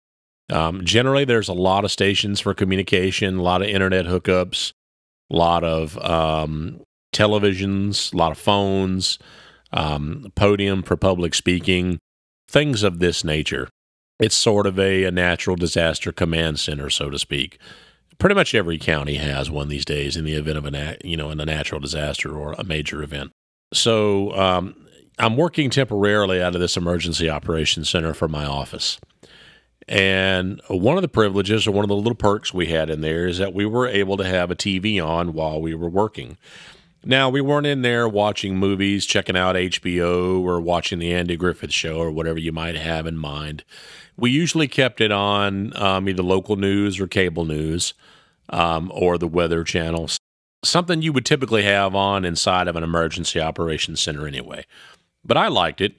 um, 0.49 0.85
generally, 0.85 1.25
there's 1.25 1.49
a 1.49 1.55
lot 1.55 1.85
of 1.85 1.91
stations 1.91 2.39
for 2.41 2.55
communication, 2.55 3.39
a 3.39 3.43
lot 3.43 3.63
of 3.63 3.69
internet 3.69 4.07
hookups, 4.07 4.73
a 5.31 5.37
lot 5.37 5.65
of 5.65 5.99
um, 5.99 6.81
televisions, 7.13 8.15
a 8.15 8.17
lot 8.17 8.31
of 8.31 8.39
phones, 8.39 9.19
um, 9.73 10.31
podium 10.37 10.83
for 10.85 10.97
public 10.97 11.35
speaking, 11.35 11.99
things 12.49 12.83
of 12.83 12.99
this 12.99 13.25
nature. 13.25 13.69
It's 14.19 14.35
sort 14.35 14.67
of 14.67 14.79
a, 14.79 15.05
a 15.05 15.11
natural 15.11 15.57
disaster 15.57 16.13
command 16.13 16.59
center, 16.59 16.89
so 16.89 17.11
to 17.11 17.19
speak. 17.19 17.59
Pretty 18.19 18.35
much 18.35 18.55
every 18.55 18.79
county 18.79 19.17
has 19.17 19.51
one 19.51 19.69
these 19.69 19.85
days 19.85 20.17
in 20.17 20.25
the 20.25 20.35
event 20.35 20.57
of 20.57 20.65
a 20.65 20.97
you 21.05 21.17
know 21.17 21.31
in 21.31 21.39
a 21.41 21.45
natural 21.45 21.81
disaster 21.81 22.35
or 22.37 22.55
a 22.55 22.65
major 22.65 23.03
event. 23.03 23.33
So 23.75 24.33
um, 24.33 24.87
I'm 25.19 25.37
working 25.37 25.69
temporarily 25.71 26.43
out 26.43 26.55
of 26.55 26.61
this 26.61 26.77
emergency 26.77 27.29
operations 27.29 27.91
center 27.91 28.15
for 28.15 28.29
my 28.29 28.47
office. 28.47 28.99
And 29.89 30.61
one 30.69 30.97
of 30.97 31.03
the 31.03 31.09
privileges 31.09 31.67
or 31.67 31.71
one 31.71 31.85
of 31.85 31.89
the 31.89 31.97
little 31.97 32.15
perks 32.15 32.53
we 32.53 32.67
had 32.67 32.91
in 32.91 33.03
there 33.03 33.29
is 33.29 33.39
that 33.39 33.55
we 33.55 33.67
were 33.67 33.87
able 33.87 34.17
to 34.17 34.25
have 34.25 34.51
a 34.51 34.57
TV 34.57 35.05
on 35.05 35.33
while 35.33 35.61
we 35.61 35.75
were 35.75 35.89
working. 35.89 36.39
Now, 37.09 37.31
we 37.31 37.41
weren't 37.41 37.69
in 37.69 37.83
there 37.83 38.09
watching 38.09 38.57
movies, 38.57 39.07
checking 39.07 39.37
out 39.37 39.55
HBO, 39.55 40.43
or 40.43 40.61
watching 40.61 40.99
the 40.99 41.15
Andy 41.15 41.37
Griffith 41.37 41.73
show, 41.73 41.99
or 41.99 42.11
whatever 42.11 42.41
you 42.41 42.51
might 42.51 42.75
have 42.75 43.07
in 43.07 43.17
mind. 43.17 43.63
We 44.17 44.33
usually 44.33 44.67
kept 44.67 45.01
it 45.01 45.13
on 45.13 45.75
um, 45.77 46.09
either 46.09 46.25
local 46.25 46.57
news 46.57 46.99
or 46.99 47.07
cable 47.07 47.45
news 47.45 47.95
um, 48.49 48.91
or 48.93 49.19
the 49.19 49.29
Weather 49.29 49.63
Channel. 49.63 50.11
Something 50.65 51.01
you 51.01 51.13
would 51.13 51.25
typically 51.25 51.63
have 51.63 51.95
on 51.95 52.25
inside 52.25 52.67
of 52.67 52.75
an 52.75 52.83
emergency 52.83 53.41
operations 53.41 54.01
center 54.01 54.27
anyway. 54.27 54.67
But 55.25 55.37
I 55.37 55.47
liked 55.47 55.81
it 55.81 55.95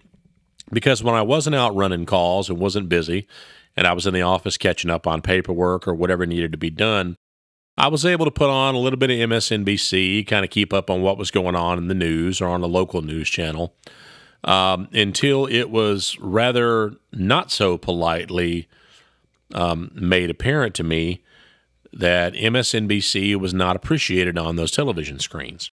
because 0.73 1.01
when 1.01 1.15
I 1.15 1.21
wasn't 1.21 1.55
out 1.55 1.73
running 1.73 2.05
calls 2.05 2.49
and 2.49 2.59
wasn't 2.59 2.89
busy, 2.89 3.29
and 3.77 3.87
I 3.87 3.93
was 3.93 4.07
in 4.07 4.13
the 4.13 4.23
office 4.23 4.57
catching 4.57 4.91
up 4.91 5.07
on 5.07 5.21
paperwork 5.21 5.87
or 5.87 5.93
whatever 5.93 6.25
needed 6.25 6.51
to 6.51 6.57
be 6.57 6.69
done, 6.69 7.15
I 7.77 7.89
was 7.89 8.05
able 8.05 8.25
to 8.25 8.31
put 8.31 8.49
on 8.49 8.73
a 8.73 8.79
little 8.79 8.97
bit 8.97 9.11
of 9.11 9.29
MSNBC, 9.29 10.25
kind 10.25 10.43
of 10.43 10.49
keep 10.49 10.73
up 10.73 10.89
on 10.89 11.01
what 11.01 11.17
was 11.17 11.29
going 11.29 11.55
on 11.55 11.77
in 11.77 11.87
the 11.87 11.93
news 11.93 12.41
or 12.41 12.47
on 12.47 12.63
a 12.63 12.67
local 12.67 13.03
news 13.03 13.29
channel 13.29 13.75
um, 14.43 14.87
until 14.93 15.45
it 15.45 15.69
was 15.69 16.17
rather 16.19 16.95
not 17.11 17.51
so 17.51 17.77
politely 17.77 18.67
um, 19.53 19.91
made 19.93 20.29
apparent 20.29 20.73
to 20.75 20.83
me 20.83 21.23
that 21.93 22.33
MSNBC 22.33 23.35
was 23.35 23.53
not 23.53 23.75
appreciated 23.75 24.37
on 24.37 24.55
those 24.55 24.71
television 24.71 25.19
screens. 25.19 25.71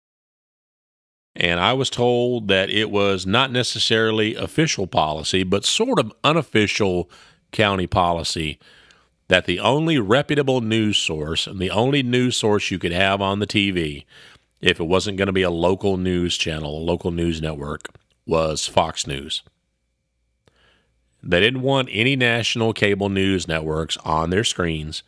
And 1.34 1.60
I 1.60 1.72
was 1.72 1.90
told 1.90 2.48
that 2.48 2.70
it 2.70 2.90
was 2.90 3.26
not 3.26 3.52
necessarily 3.52 4.34
official 4.34 4.86
policy, 4.86 5.42
but 5.42 5.64
sort 5.64 5.98
of 5.98 6.12
unofficial 6.24 7.10
county 7.52 7.86
policy 7.86 8.58
that 9.28 9.44
the 9.44 9.60
only 9.60 9.98
reputable 9.98 10.60
news 10.60 10.96
source 10.96 11.46
and 11.46 11.58
the 11.58 11.70
only 11.70 12.02
news 12.02 12.36
source 12.36 12.70
you 12.70 12.78
could 12.78 12.92
have 12.92 13.20
on 13.20 13.38
the 13.38 13.46
TV, 13.46 14.04
if 14.60 14.80
it 14.80 14.84
wasn't 14.84 15.18
going 15.18 15.26
to 15.26 15.32
be 15.32 15.42
a 15.42 15.50
local 15.50 15.96
news 15.96 16.36
channel, 16.36 16.78
a 16.78 16.84
local 16.84 17.10
news 17.10 17.40
network, 17.40 17.88
was 18.26 18.66
Fox 18.66 19.06
News. 19.06 19.42
They 21.22 21.40
didn't 21.40 21.62
want 21.62 21.88
any 21.90 22.16
national 22.16 22.72
cable 22.72 23.08
news 23.08 23.46
networks 23.46 23.96
on 23.98 24.30
their 24.30 24.44
screens 24.44 25.02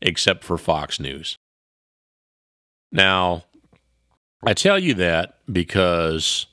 except 0.00 0.44
for 0.44 0.58
Fox 0.58 1.00
News. 1.00 1.36
Now, 2.92 3.44
I 4.46 4.52
tell 4.52 4.78
you 4.78 4.94
that 4.94 5.38
because 5.50 6.46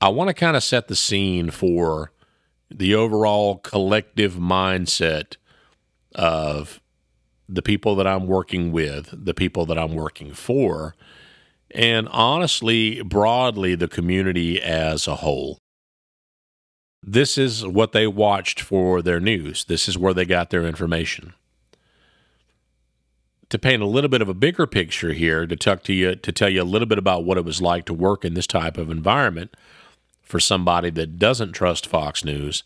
I 0.00 0.10
want 0.10 0.28
to 0.28 0.34
kind 0.34 0.56
of 0.56 0.62
set 0.62 0.88
the 0.88 0.96
scene 0.96 1.50
for 1.50 2.12
the 2.70 2.94
overall 2.94 3.56
collective 3.56 4.34
mindset 4.34 5.36
of 6.14 6.80
the 7.48 7.62
people 7.62 7.96
that 7.96 8.06
I'm 8.06 8.26
working 8.26 8.72
with, 8.72 9.08
the 9.12 9.34
people 9.34 9.66
that 9.66 9.78
I'm 9.78 9.94
working 9.94 10.32
for, 10.32 10.94
and 11.74 12.08
honestly, 12.08 13.02
broadly, 13.02 13.74
the 13.74 13.88
community 13.88 14.60
as 14.60 15.06
a 15.06 15.16
whole. 15.16 15.58
This 17.02 17.36
is 17.36 17.66
what 17.66 17.92
they 17.92 18.06
watched 18.06 18.60
for 18.60 19.02
their 19.02 19.20
news. 19.20 19.64
This 19.64 19.88
is 19.88 19.98
where 19.98 20.14
they 20.14 20.24
got 20.24 20.50
their 20.50 20.64
information. 20.64 21.34
To 23.48 23.58
paint 23.58 23.82
a 23.82 23.86
little 23.86 24.08
bit 24.08 24.22
of 24.22 24.28
a 24.28 24.34
bigger 24.34 24.66
picture 24.66 25.12
here, 25.12 25.46
to 25.46 25.56
talk 25.56 25.82
to 25.84 25.92
you, 25.92 26.14
to 26.14 26.32
tell 26.32 26.48
you 26.48 26.62
a 26.62 26.64
little 26.64 26.86
bit 26.86 26.98
about 26.98 27.24
what 27.24 27.36
it 27.36 27.44
was 27.44 27.60
like 27.60 27.84
to 27.86 27.94
work 27.94 28.24
in 28.24 28.34
this 28.34 28.46
type 28.46 28.78
of 28.78 28.90
environment 28.90 29.54
for 30.22 30.40
somebody 30.40 30.90
that 30.90 31.18
doesn't 31.18 31.52
trust 31.52 31.86
Fox 31.86 32.24
News, 32.24 32.62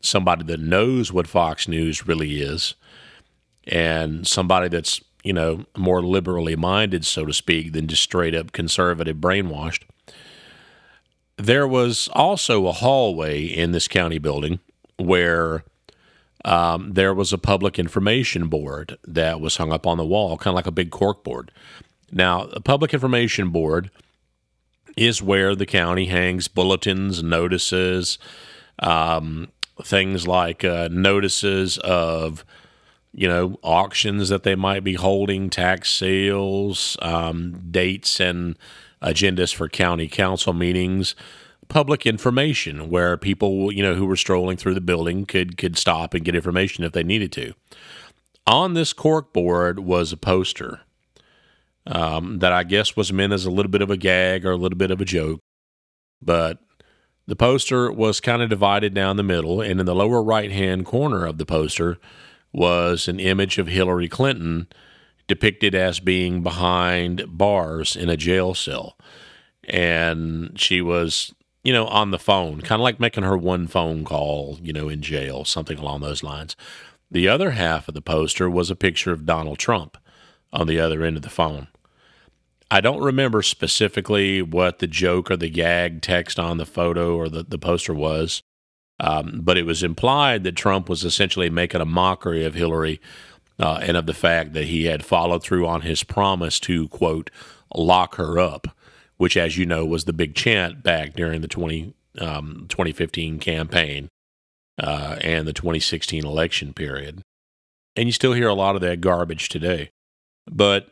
somebody 0.00 0.44
that 0.44 0.60
knows 0.60 1.12
what 1.12 1.28
Fox 1.28 1.68
News 1.68 2.06
really 2.06 2.40
is, 2.40 2.74
and 3.66 4.26
somebody 4.26 4.68
that's, 4.68 5.00
you 5.22 5.32
know, 5.32 5.64
more 5.76 6.02
liberally 6.02 6.56
minded, 6.56 7.04
so 7.04 7.24
to 7.24 7.32
speak, 7.32 7.72
than 7.72 7.88
just 7.88 8.02
straight 8.02 8.34
up 8.34 8.52
conservative 8.52 9.16
brainwashed. 9.16 9.82
There 11.36 11.66
was 11.66 12.08
also 12.12 12.66
a 12.66 12.72
hallway 12.72 13.44
in 13.44 13.72
this 13.72 13.88
county 13.88 14.18
building 14.18 14.60
where 14.96 15.64
um, 16.44 16.92
there 16.92 17.14
was 17.14 17.32
a 17.32 17.38
public 17.38 17.78
information 17.78 18.48
board 18.48 18.98
that 19.06 19.40
was 19.40 19.56
hung 19.56 19.72
up 19.72 19.86
on 19.86 19.96
the 19.96 20.04
wall, 20.04 20.36
kind 20.36 20.52
of 20.52 20.56
like 20.56 20.66
a 20.66 20.72
big 20.72 20.90
cork 20.90 21.24
board. 21.24 21.50
Now, 22.12 22.42
a 22.52 22.60
public 22.60 22.92
information 22.94 23.50
board 23.50 23.90
is 24.96 25.22
where 25.22 25.56
the 25.56 25.66
county 25.66 26.06
hangs 26.06 26.46
bulletins, 26.46 27.22
notices, 27.22 28.18
um, 28.78 29.48
things 29.82 30.28
like 30.28 30.64
uh, 30.64 30.88
notices 30.92 31.78
of 31.78 32.44
you 33.14 33.28
know, 33.28 33.58
auctions 33.62 34.28
that 34.28 34.42
they 34.42 34.56
might 34.56 34.82
be 34.82 34.94
holding, 34.94 35.48
tax 35.48 35.92
sales, 35.92 36.96
um, 37.00 37.62
dates 37.70 38.20
and 38.20 38.58
agendas 39.00 39.54
for 39.54 39.68
county 39.68 40.08
council 40.08 40.52
meetings, 40.52 41.14
public 41.68 42.06
information 42.06 42.90
where 42.90 43.16
people, 43.16 43.72
you 43.72 43.82
know, 43.82 43.94
who 43.94 44.06
were 44.06 44.16
strolling 44.16 44.56
through 44.56 44.74
the 44.74 44.80
building 44.80 45.26
could 45.26 45.56
could 45.56 45.78
stop 45.78 46.12
and 46.12 46.24
get 46.24 46.34
information 46.34 46.82
if 46.82 46.92
they 46.92 47.04
needed 47.04 47.30
to. 47.32 47.54
On 48.46 48.74
this 48.74 48.92
cork 48.92 49.32
board 49.32 49.78
was 49.78 50.12
a 50.12 50.16
poster 50.16 50.80
um, 51.86 52.40
that 52.40 52.52
I 52.52 52.64
guess 52.64 52.96
was 52.96 53.12
meant 53.12 53.32
as 53.32 53.46
a 53.46 53.50
little 53.50 53.70
bit 53.70 53.82
of 53.82 53.90
a 53.90 53.96
gag 53.96 54.44
or 54.44 54.52
a 54.52 54.56
little 54.56 54.76
bit 54.76 54.90
of 54.90 55.00
a 55.00 55.04
joke, 55.04 55.40
but 56.20 56.58
the 57.26 57.36
poster 57.36 57.90
was 57.92 58.20
kind 58.20 58.42
of 58.42 58.50
divided 58.50 58.92
down 58.92 59.16
the 59.16 59.22
middle, 59.22 59.60
and 59.60 59.80
in 59.80 59.86
the 59.86 59.94
lower 59.94 60.22
right 60.22 60.50
hand 60.50 60.84
corner 60.84 61.24
of 61.24 61.38
the 61.38 61.46
poster 61.46 61.98
was 62.54 63.08
an 63.08 63.18
image 63.18 63.58
of 63.58 63.66
Hillary 63.66 64.08
Clinton 64.08 64.68
depicted 65.26 65.74
as 65.74 66.00
being 66.00 66.42
behind 66.42 67.24
bars 67.26 67.96
in 67.96 68.08
a 68.08 68.16
jail 68.16 68.54
cell. 68.54 68.96
And 69.64 70.58
she 70.60 70.80
was, 70.80 71.34
you 71.62 71.72
know, 71.72 71.86
on 71.86 72.10
the 72.10 72.18
phone, 72.18 72.60
kind 72.60 72.80
of 72.80 72.84
like 72.84 73.00
making 73.00 73.24
her 73.24 73.36
one 73.36 73.66
phone 73.66 74.04
call, 74.04 74.58
you 74.62 74.72
know, 74.72 74.88
in 74.88 75.02
jail, 75.02 75.44
something 75.44 75.78
along 75.78 76.00
those 76.00 76.22
lines. 76.22 76.56
The 77.10 77.28
other 77.28 77.52
half 77.52 77.88
of 77.88 77.94
the 77.94 78.02
poster 78.02 78.48
was 78.48 78.70
a 78.70 78.76
picture 78.76 79.12
of 79.12 79.26
Donald 79.26 79.58
Trump 79.58 79.96
on 80.52 80.66
the 80.66 80.78
other 80.78 81.02
end 81.02 81.16
of 81.16 81.22
the 81.22 81.30
phone. 81.30 81.68
I 82.70 82.80
don't 82.80 83.02
remember 83.02 83.42
specifically 83.42 84.42
what 84.42 84.78
the 84.78 84.86
joke 84.86 85.30
or 85.30 85.36
the 85.36 85.50
gag 85.50 86.02
text 86.02 86.38
on 86.38 86.58
the 86.58 86.66
photo 86.66 87.16
or 87.16 87.28
the, 87.28 87.42
the 87.42 87.58
poster 87.58 87.94
was. 87.94 88.42
Um, 89.00 89.40
but 89.42 89.58
it 89.58 89.66
was 89.66 89.82
implied 89.82 90.44
that 90.44 90.56
Trump 90.56 90.88
was 90.88 91.04
essentially 91.04 91.50
making 91.50 91.80
a 91.80 91.86
mockery 91.86 92.44
of 92.44 92.54
Hillary 92.54 93.00
uh, 93.58 93.78
and 93.82 93.96
of 93.96 94.06
the 94.06 94.14
fact 94.14 94.52
that 94.52 94.66
he 94.66 94.84
had 94.84 95.04
followed 95.04 95.42
through 95.42 95.66
on 95.66 95.82
his 95.82 96.04
promise 96.04 96.60
to, 96.60 96.88
quote, 96.88 97.30
lock 97.74 98.16
her 98.16 98.38
up, 98.38 98.68
which, 99.16 99.36
as 99.36 99.56
you 99.58 99.66
know, 99.66 99.84
was 99.84 100.04
the 100.04 100.12
big 100.12 100.34
chant 100.34 100.82
back 100.82 101.14
during 101.14 101.40
the 101.40 101.48
20, 101.48 101.94
um, 102.20 102.66
2015 102.68 103.38
campaign 103.38 104.08
uh, 104.78 105.16
and 105.20 105.46
the 105.46 105.52
2016 105.52 106.24
election 106.24 106.72
period. 106.72 107.22
And 107.96 108.06
you 108.06 108.12
still 108.12 108.32
hear 108.32 108.48
a 108.48 108.54
lot 108.54 108.74
of 108.74 108.80
that 108.82 109.00
garbage 109.00 109.48
today. 109.48 109.90
But 110.50 110.88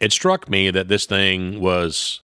it 0.00 0.12
struck 0.12 0.48
me 0.48 0.70
that 0.70 0.88
this 0.88 1.06
thing 1.06 1.60
was 1.60 2.22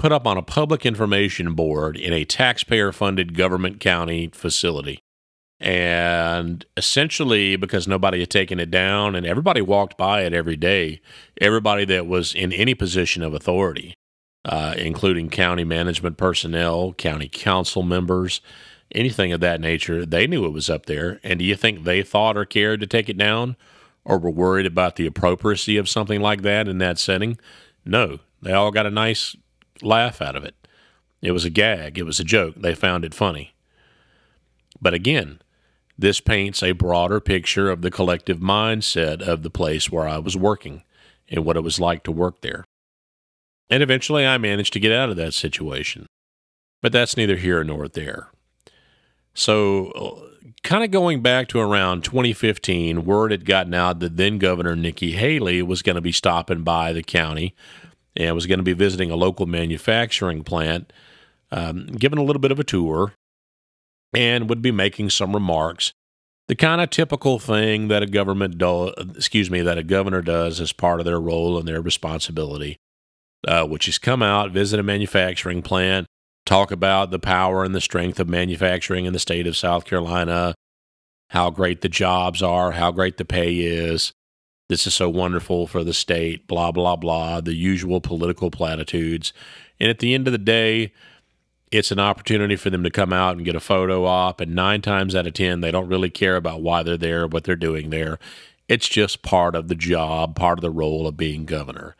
put 0.00 0.12
up 0.12 0.26
on 0.26 0.38
a 0.38 0.42
public 0.42 0.86
information 0.86 1.52
board 1.52 1.94
in 1.94 2.10
a 2.10 2.24
taxpayer 2.24 2.90
funded 2.90 3.36
government 3.36 3.80
county 3.80 4.30
facility. 4.32 4.98
And 5.60 6.64
essentially, 6.74 7.54
because 7.56 7.86
nobody 7.86 8.20
had 8.20 8.30
taken 8.30 8.58
it 8.58 8.70
down 8.70 9.14
and 9.14 9.26
everybody 9.26 9.60
walked 9.60 9.98
by 9.98 10.22
it 10.22 10.32
every 10.32 10.56
day, 10.56 11.02
everybody 11.38 11.84
that 11.84 12.06
was 12.06 12.34
in 12.34 12.50
any 12.50 12.74
position 12.74 13.22
of 13.22 13.34
authority, 13.34 13.92
uh, 14.46 14.74
including 14.78 15.28
county 15.28 15.64
management 15.64 16.16
personnel, 16.16 16.94
county 16.94 17.28
council 17.28 17.82
members, 17.82 18.40
anything 18.92 19.34
of 19.34 19.40
that 19.40 19.60
nature, 19.60 20.06
they 20.06 20.26
knew 20.26 20.46
it 20.46 20.54
was 20.54 20.70
up 20.70 20.86
there. 20.86 21.20
And 21.22 21.40
do 21.40 21.44
you 21.44 21.56
think 21.56 21.84
they 21.84 22.02
thought 22.02 22.38
or 22.38 22.46
cared 22.46 22.80
to 22.80 22.86
take 22.86 23.10
it 23.10 23.18
down 23.18 23.54
or 24.06 24.18
were 24.18 24.30
worried 24.30 24.64
about 24.64 24.96
the 24.96 25.04
appropriacy 25.04 25.76
of 25.76 25.90
something 25.90 26.22
like 26.22 26.40
that 26.40 26.68
in 26.68 26.78
that 26.78 26.98
setting? 26.98 27.38
No, 27.84 28.20
they 28.40 28.54
all 28.54 28.70
got 28.70 28.86
a 28.86 28.90
nice 28.90 29.36
laugh 29.82 30.20
out 30.20 30.36
of 30.36 30.44
it. 30.44 30.54
It 31.22 31.32
was 31.32 31.44
a 31.44 31.50
gag, 31.50 31.98
it 31.98 32.04
was 32.04 32.20
a 32.20 32.24
joke. 32.24 32.54
They 32.56 32.74
found 32.74 33.04
it 33.04 33.14
funny. 33.14 33.54
But 34.80 34.94
again, 34.94 35.40
this 35.98 36.20
paints 36.20 36.62
a 36.62 36.72
broader 36.72 37.20
picture 37.20 37.70
of 37.70 37.82
the 37.82 37.90
collective 37.90 38.38
mindset 38.38 39.20
of 39.20 39.42
the 39.42 39.50
place 39.50 39.90
where 39.90 40.08
I 40.08 40.18
was 40.18 40.36
working 40.36 40.82
and 41.28 41.44
what 41.44 41.56
it 41.56 41.62
was 41.62 41.78
like 41.78 42.02
to 42.04 42.12
work 42.12 42.40
there. 42.40 42.64
And 43.68 43.82
eventually 43.82 44.26
I 44.26 44.38
managed 44.38 44.72
to 44.72 44.80
get 44.80 44.92
out 44.92 45.10
of 45.10 45.16
that 45.16 45.34
situation. 45.34 46.06
But 46.82 46.92
that's 46.92 47.16
neither 47.16 47.36
here 47.36 47.62
nor 47.62 47.86
there. 47.86 48.30
So, 49.34 49.90
uh, 49.90 50.46
kind 50.62 50.82
of 50.82 50.90
going 50.90 51.22
back 51.22 51.48
to 51.48 51.60
around 51.60 52.02
2015, 52.02 53.04
word 53.04 53.30
had 53.30 53.44
gotten 53.44 53.74
out 53.74 54.00
that 54.00 54.16
then 54.16 54.38
Governor 54.38 54.74
Nikki 54.74 55.12
Haley 55.12 55.62
was 55.62 55.82
going 55.82 55.96
to 55.96 56.00
be 56.00 56.12
stopping 56.12 56.62
by 56.62 56.92
the 56.92 57.02
county 57.02 57.54
and 58.16 58.34
was 58.34 58.46
going 58.46 58.58
to 58.58 58.64
be 58.64 58.72
visiting 58.72 59.10
a 59.10 59.16
local 59.16 59.46
manufacturing 59.46 60.42
plant, 60.42 60.92
um, 61.50 61.86
giving 61.86 62.18
a 62.18 62.22
little 62.22 62.40
bit 62.40 62.52
of 62.52 62.58
a 62.58 62.64
tour, 62.64 63.12
and 64.14 64.48
would 64.48 64.62
be 64.62 64.72
making 64.72 65.10
some 65.10 65.32
remarks 65.32 65.92
the 66.50 66.56
kind 66.56 66.80
of 66.80 66.90
typical 66.90 67.38
thing 67.38 67.86
that 67.86 68.02
a 68.02 68.06
government 68.06 68.58
do, 68.58 68.88
excuse 69.14 69.48
me, 69.48 69.60
that 69.60 69.78
a 69.78 69.84
governor 69.84 70.20
does 70.20 70.60
as 70.60 70.72
part 70.72 70.98
of 70.98 71.06
their 71.06 71.20
role 71.20 71.56
and 71.56 71.68
their 71.68 71.80
responsibility, 71.80 72.76
uh, 73.46 73.64
which 73.64 73.86
is 73.86 73.98
come 73.98 74.20
out, 74.20 74.50
visit 74.50 74.80
a 74.80 74.82
manufacturing 74.82 75.62
plant, 75.62 76.08
talk 76.44 76.72
about 76.72 77.12
the 77.12 77.20
power 77.20 77.62
and 77.62 77.72
the 77.72 77.80
strength 77.80 78.18
of 78.18 78.28
manufacturing 78.28 79.04
in 79.04 79.12
the 79.12 79.20
state 79.20 79.46
of 79.46 79.56
South 79.56 79.84
Carolina, 79.84 80.56
how 81.28 81.50
great 81.50 81.82
the 81.82 81.88
jobs 81.88 82.42
are, 82.42 82.72
how 82.72 82.90
great 82.90 83.16
the 83.16 83.24
pay 83.24 83.58
is. 83.58 84.12
This 84.70 84.86
is 84.86 84.94
so 84.94 85.08
wonderful 85.10 85.66
for 85.66 85.82
the 85.82 85.92
state, 85.92 86.46
blah, 86.46 86.70
blah, 86.70 86.94
blah, 86.94 87.40
the 87.40 87.56
usual 87.56 88.00
political 88.00 88.52
platitudes. 88.52 89.32
And 89.80 89.90
at 89.90 89.98
the 89.98 90.14
end 90.14 90.28
of 90.28 90.32
the 90.32 90.38
day, 90.38 90.92
it's 91.72 91.90
an 91.90 91.98
opportunity 91.98 92.54
for 92.54 92.70
them 92.70 92.84
to 92.84 92.90
come 92.90 93.12
out 93.12 93.34
and 93.34 93.44
get 93.44 93.56
a 93.56 93.60
photo 93.60 94.04
op. 94.04 94.40
And 94.40 94.54
nine 94.54 94.80
times 94.80 95.16
out 95.16 95.26
of 95.26 95.32
10, 95.34 95.60
they 95.60 95.72
don't 95.72 95.88
really 95.88 96.08
care 96.08 96.36
about 96.36 96.62
why 96.62 96.84
they're 96.84 96.96
there, 96.96 97.26
what 97.26 97.42
they're 97.42 97.56
doing 97.56 97.90
there. 97.90 98.20
It's 98.68 98.88
just 98.88 99.22
part 99.22 99.56
of 99.56 99.66
the 99.66 99.74
job, 99.74 100.36
part 100.36 100.60
of 100.60 100.62
the 100.62 100.70
role 100.70 101.08
of 101.08 101.16
being 101.16 101.46
governor. 101.46 101.96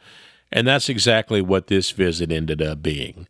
And 0.52 0.64
that's 0.64 0.88
exactly 0.88 1.42
what 1.42 1.66
this 1.66 1.90
visit 1.90 2.30
ended 2.30 2.62
up 2.62 2.84
being. 2.84 3.26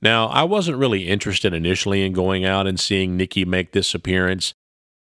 Now, 0.00 0.28
I 0.28 0.44
wasn't 0.44 0.78
really 0.78 1.08
interested 1.08 1.52
initially 1.52 2.06
in 2.06 2.12
going 2.12 2.44
out 2.44 2.68
and 2.68 2.78
seeing 2.78 3.16
Nikki 3.16 3.44
make 3.44 3.72
this 3.72 3.92
appearance, 3.92 4.54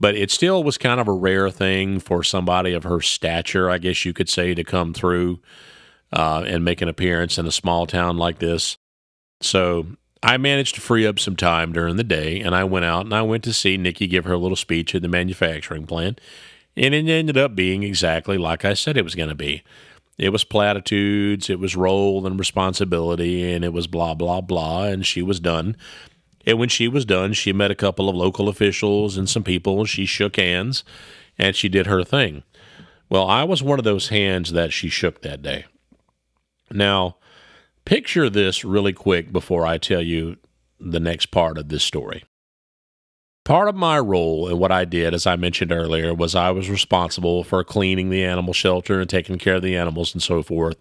but 0.04 0.16
it 0.18 0.30
still 0.30 0.66
was 0.66 0.78
kind 0.78 1.00
of 1.00 1.08
a 1.08 1.14
rare 1.14 1.50
thing 1.50 1.98
for 1.98 2.24
somebody 2.24 2.74
of 2.74 2.84
her 2.84 3.00
stature, 3.00 3.70
I 3.70 3.78
guess 3.78 4.04
you 4.04 4.12
could 4.12 4.28
say, 4.28 4.54
to 4.54 4.62
come 4.62 4.94
through 4.94 5.40
uh, 6.12 6.44
and 6.46 6.66
make 6.66 6.82
an 6.82 6.90
appearance 6.90 7.38
in 7.38 7.48
a 7.48 7.54
small 7.54 7.88
town 7.88 8.18
like 8.18 8.40
this. 8.40 8.76
So 9.40 9.88
I 10.22 10.36
managed 10.36 10.76
to 10.76 10.82
free 10.82 11.08
up 11.08 11.20
some 11.20 11.38
time 11.38 11.72
during 11.72 11.96
the 11.96 12.04
day, 12.04 12.42
and 12.42 12.54
I 12.54 12.66
went 12.66 12.84
out 12.84 13.06
and 13.06 13.14
I 13.14 13.22
went 13.22 13.46
to 13.46 13.54
see 13.54 13.78
Nikki 13.78 14.08
give 14.08 14.26
her 14.26 14.36
little 14.36 14.58
speech 14.58 14.94
at 14.94 15.04
the 15.04 15.08
manufacturing 15.08 15.88
plant, 15.88 16.20
and 16.76 16.94
it 16.94 17.08
ended 17.08 17.38
up 17.38 17.56
being 17.56 17.84
exactly 17.84 18.38
like 18.38 18.66
I 18.66 18.74
said 18.74 18.98
it 18.98 19.06
was 19.06 19.16
going 19.16 19.30
to 19.30 19.36
be. 19.36 19.64
It 20.18 20.34
was 20.34 20.44
platitudes, 20.44 21.50
it 21.50 21.62
was 21.62 21.78
role 21.78 22.28
and 22.28 22.38
responsibility, 22.38 23.54
and 23.54 23.64
it 23.64 23.72
was 23.72 23.88
blah, 23.88 24.16
blah, 24.16 24.42
blah, 24.42 24.84
and 24.84 25.06
she 25.06 25.22
was 25.22 25.40
done. 25.40 25.78
And 26.46 26.60
when 26.60 26.70
she 26.70 26.88
was 26.88 27.06
done, 27.06 27.34
she 27.34 27.54
met 27.54 27.72
a 27.72 27.76
couple 27.76 28.10
of 28.10 28.16
local 28.16 28.50
officials 28.50 29.18
and 29.18 29.30
some 29.30 29.44
people, 29.44 29.86
she 29.86 30.06
shook 30.06 30.36
hands 30.36 30.84
and 31.38 31.56
she 31.56 31.70
did 31.70 31.88
her 31.88 32.04
thing. 32.04 32.44
Well, 33.10 33.28
I 33.28 33.44
was 33.44 33.64
one 33.64 33.80
of 33.80 33.86
those 33.86 34.10
hands 34.10 34.52
that 34.52 34.74
she 34.74 34.90
shook 34.90 35.22
that 35.22 35.42
day. 35.42 35.66
Now, 36.72 37.18
Picture 37.86 38.30
this 38.30 38.64
really 38.64 38.94
quick 38.94 39.34
before 39.34 39.66
I 39.66 39.78
tell 39.78 40.02
you 40.02 40.38
the 40.80 41.02
next 41.02 41.28
part 41.28 41.58
of 41.58 41.68
this 41.68 41.84
story. 41.84 42.24
Part 43.44 43.68
of 43.68 43.76
my 43.76 44.00
role 44.00 44.48
and 44.48 44.58
what 44.58 44.72
I 44.72 44.86
did, 44.86 45.14
as 45.14 45.28
I 45.28 45.36
mentioned 45.36 45.74
earlier, 45.74 46.14
was 46.14 46.34
I 46.34 46.52
was 46.52 46.70
responsible 46.70 47.44
for 47.44 47.62
cleaning 47.66 48.10
the 48.10 48.24
animal 48.24 48.54
shelter 48.54 49.02
and 49.02 49.10
taking 49.10 49.38
care 49.38 49.56
of 49.56 49.62
the 49.62 49.76
animals 49.76 50.14
and 50.14 50.24
so 50.24 50.42
forth. 50.42 50.78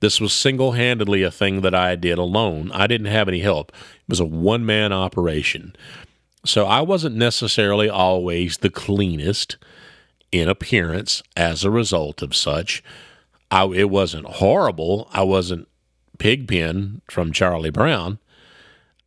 This 0.00 0.20
was 0.20 0.32
single 0.32 0.72
handedly 0.72 1.22
a 1.22 1.30
thing 1.30 1.62
that 1.62 1.74
I 1.74 1.96
did 1.96 2.18
alone. 2.18 2.70
I 2.72 2.86
didn't 2.86 3.08
have 3.08 3.28
any 3.28 3.40
help. 3.40 3.72
It 3.72 4.08
was 4.08 4.20
a 4.20 4.24
one 4.24 4.64
man 4.64 4.92
operation. 4.92 5.74
So 6.44 6.66
I 6.66 6.80
wasn't 6.82 7.16
necessarily 7.16 7.88
always 7.88 8.58
the 8.58 8.70
cleanest 8.70 9.56
in 10.30 10.48
appearance 10.48 11.22
as 11.36 11.64
a 11.64 11.70
result 11.70 12.22
of 12.22 12.36
such. 12.36 12.82
I, 13.50 13.64
it 13.66 13.90
wasn't 13.90 14.26
horrible. 14.26 15.08
I 15.12 15.22
wasn't 15.22 15.68
Pigpen 16.18 17.00
from 17.08 17.32
Charlie 17.32 17.70
Brown, 17.70 18.18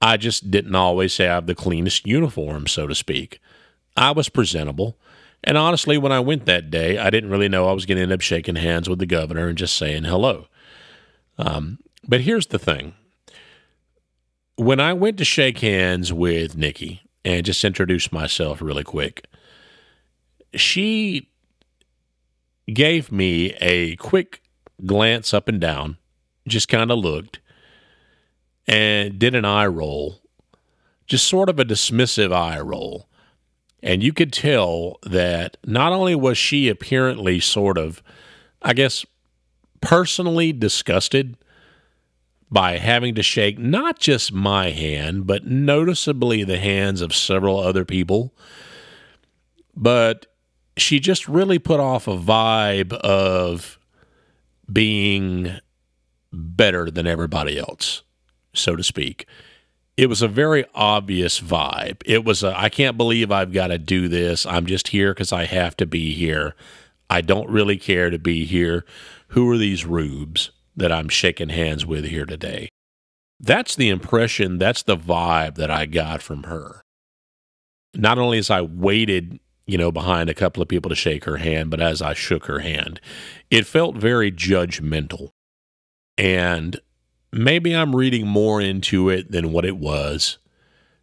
I 0.02 0.18
just 0.18 0.50
didn't 0.50 0.76
always 0.76 1.18
have 1.18 1.46
the 1.46 1.54
cleanest 1.54 2.08
uniform, 2.08 2.66
so 2.68 2.88
to 2.88 2.96
speak. 2.96 3.40
I 3.96 4.12
was 4.12 4.30
presentable. 4.30 4.98
And 5.44 5.58
honestly, 5.58 5.98
when 5.98 6.12
I 6.12 6.20
went 6.20 6.46
that 6.46 6.72
day, 6.72 6.98
I 6.98 7.10
didn't 7.10 7.30
really 7.30 7.50
know 7.50 7.68
I 7.68 7.74
was 7.74 7.86
going 7.86 7.98
to 7.98 8.04
end 8.04 8.12
up 8.12 8.22
shaking 8.22 8.56
hands 8.56 8.90
with 8.90 9.00
the 9.00 9.06
governor 9.06 9.48
and 9.48 9.58
just 9.58 9.76
saying 9.76 10.06
hello. 10.06 10.48
Um, 11.38 11.80
but 12.08 12.22
here's 12.22 12.48
the 12.48 12.60
thing 12.60 12.94
when 14.56 14.80
I 14.80 14.94
went 14.94 15.18
to 15.18 15.26
shake 15.26 15.60
hands 15.60 16.14
with 16.14 16.56
Nikki 16.56 17.02
and 17.26 17.46
just 17.46 17.64
introduce 17.64 18.12
myself 18.12 18.62
really 18.62 18.84
quick, 18.84 19.26
she 20.54 21.30
gave 22.72 23.12
me 23.12 23.54
a 23.60 23.96
quick 23.96 24.42
glance 24.86 25.34
up 25.34 25.48
and 25.48 25.60
down 25.60 25.98
just 26.48 26.68
kind 26.68 26.92
of 26.92 27.00
looked 27.00 27.40
and 28.68 29.20
did 29.20 29.36
an 29.36 29.46
eye 29.46 29.66
roll, 29.66 30.22
just 31.08 31.28
sort 31.28 31.50
of 31.50 31.60
a 31.60 31.66
dismissive 31.66 32.34
eye 32.34 32.60
roll. 32.60 33.08
And 33.84 34.04
you 34.04 34.14
could 34.14 34.32
tell 34.32 35.00
that 35.04 35.58
not 35.66 35.92
only 35.92 36.14
was 36.14 36.38
she 36.38 36.70
apparently 36.70 37.40
sort 37.40 37.78
of, 37.78 38.04
I 38.62 38.74
guess, 38.74 39.06
personally 39.82 40.54
disgusted 40.54 41.38
by 42.50 42.78
having 42.78 43.16
to 43.16 43.24
shake 43.24 43.58
not 43.58 44.00
just 44.00 44.34
my 44.34 44.72
hand, 44.72 45.26
but 45.26 45.46
noticeably 45.46 46.44
the 46.44 46.60
hands 46.60 47.02
of 47.02 47.16
several 47.16 47.60
other 47.60 47.86
people. 47.86 48.34
But 49.76 50.28
she 50.78 51.00
just 51.00 51.28
really 51.28 51.60
put 51.60 51.80
off 51.80 52.08
a 52.08 52.18
vibe 52.18 52.94
of 52.94 53.80
being 54.72 55.60
better 56.34 56.90
than 56.92 57.08
everybody 57.08 57.58
else, 57.58 58.04
so 58.54 58.76
to 58.76 58.84
speak. 58.84 59.26
It 59.98 60.08
was 60.08 60.22
a 60.22 60.28
very 60.28 60.66
obvious 60.74 61.40
vibe. 61.40 62.02
It 62.06 62.24
was 62.26 62.44
I 62.44 62.70
can't 62.70 62.98
believe 62.98 63.32
I've 63.32 63.54
got 63.54 63.68
to 63.68 63.78
do 63.78 64.08
this. 64.08 64.46
I'm 64.46 64.66
just 64.66 64.90
here 64.90 65.14
because 65.14 65.32
I 65.32 65.46
have 65.46 65.76
to 65.78 65.86
be 65.86 66.14
here. 66.14 66.56
I 67.10 67.22
don't 67.22 67.50
really 67.50 67.78
care 67.78 68.10
to 68.10 68.18
be 68.18 68.46
here. 68.46 68.86
Who 69.32 69.50
are 69.50 69.58
these 69.58 69.86
rubes 69.86 70.52
that 70.76 70.92
I'm 70.92 71.08
shaking 71.08 71.50
hands 71.50 71.86
with 71.86 72.06
here 72.06 72.26
today? 72.26 72.68
That's 73.40 73.76
the 73.76 73.88
impression, 73.88 74.58
that's 74.58 74.84
the 74.84 74.98
vibe 74.98 75.56
that 75.56 75.72
I 75.72 75.86
got 75.86 76.22
from 76.22 76.44
her. 76.44 76.82
Not 77.96 78.18
only 78.18 78.38
as 78.38 78.50
I 78.50 78.62
waited, 78.62 79.40
you 79.66 79.78
know, 79.78 79.92
behind 79.92 80.30
a 80.30 80.34
couple 80.34 80.62
of 80.62 80.68
people 80.68 80.90
to 80.90 80.96
shake 80.96 81.24
her 81.24 81.38
hand, 81.38 81.72
but 81.72 81.80
as 81.80 82.02
I 82.02 82.14
shook 82.14 82.46
her 82.46 82.60
hand, 82.60 83.00
it 83.50 83.66
felt 83.66 83.96
very 83.96 84.32
judgmental. 84.34 85.30
And 86.18 86.80
maybe 87.32 87.74
I'm 87.74 87.96
reading 87.96 88.28
more 88.28 88.60
into 88.60 89.10
it 89.10 89.32
than 89.32 89.54
what 89.54 89.64
it 89.64 89.78
was. 89.78 90.40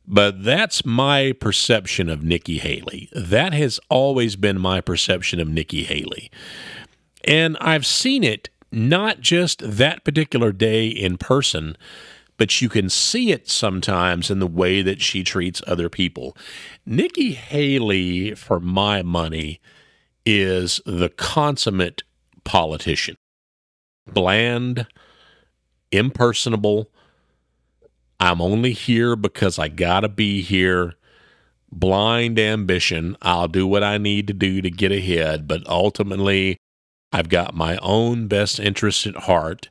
But 0.06 0.44
that's 0.44 0.84
my 0.84 1.32
perception 1.32 2.10
of 2.10 2.22
Nikki 2.22 2.58
Haley. 2.58 3.08
That 3.12 3.54
has 3.54 3.80
always 3.88 4.36
been 4.36 4.60
my 4.60 4.82
perception 4.82 5.40
of 5.40 5.48
Nikki 5.48 5.84
Haley. 5.84 6.30
And 7.28 7.58
I've 7.60 7.84
seen 7.84 8.24
it 8.24 8.48
not 8.72 9.20
just 9.20 9.60
that 9.62 10.02
particular 10.02 10.50
day 10.50 10.88
in 10.88 11.18
person, 11.18 11.76
but 12.38 12.62
you 12.62 12.70
can 12.70 12.88
see 12.88 13.32
it 13.32 13.50
sometimes 13.50 14.30
in 14.30 14.38
the 14.38 14.46
way 14.46 14.80
that 14.80 15.02
she 15.02 15.22
treats 15.22 15.60
other 15.66 15.90
people. 15.90 16.34
Nikki 16.86 17.32
Haley, 17.32 18.34
for 18.34 18.58
my 18.58 19.02
money, 19.02 19.60
is 20.24 20.80
the 20.86 21.10
consummate 21.10 22.02
politician. 22.44 23.16
Bland, 24.10 24.86
impersonable. 25.92 26.90
I'm 28.18 28.40
only 28.40 28.72
here 28.72 29.16
because 29.16 29.58
I 29.58 29.68
gotta 29.68 30.08
be 30.08 30.40
here. 30.40 30.94
Blind 31.70 32.38
ambition. 32.38 33.18
I'll 33.20 33.48
do 33.48 33.66
what 33.66 33.84
I 33.84 33.98
need 33.98 34.28
to 34.28 34.32
do 34.32 34.62
to 34.62 34.70
get 34.70 34.92
ahead, 34.92 35.46
but 35.46 35.66
ultimately, 35.68 36.56
I've 37.12 37.28
got 37.28 37.54
my 37.54 37.78
own 37.78 38.28
best 38.28 38.60
interest 38.60 39.06
at 39.06 39.16
heart, 39.16 39.68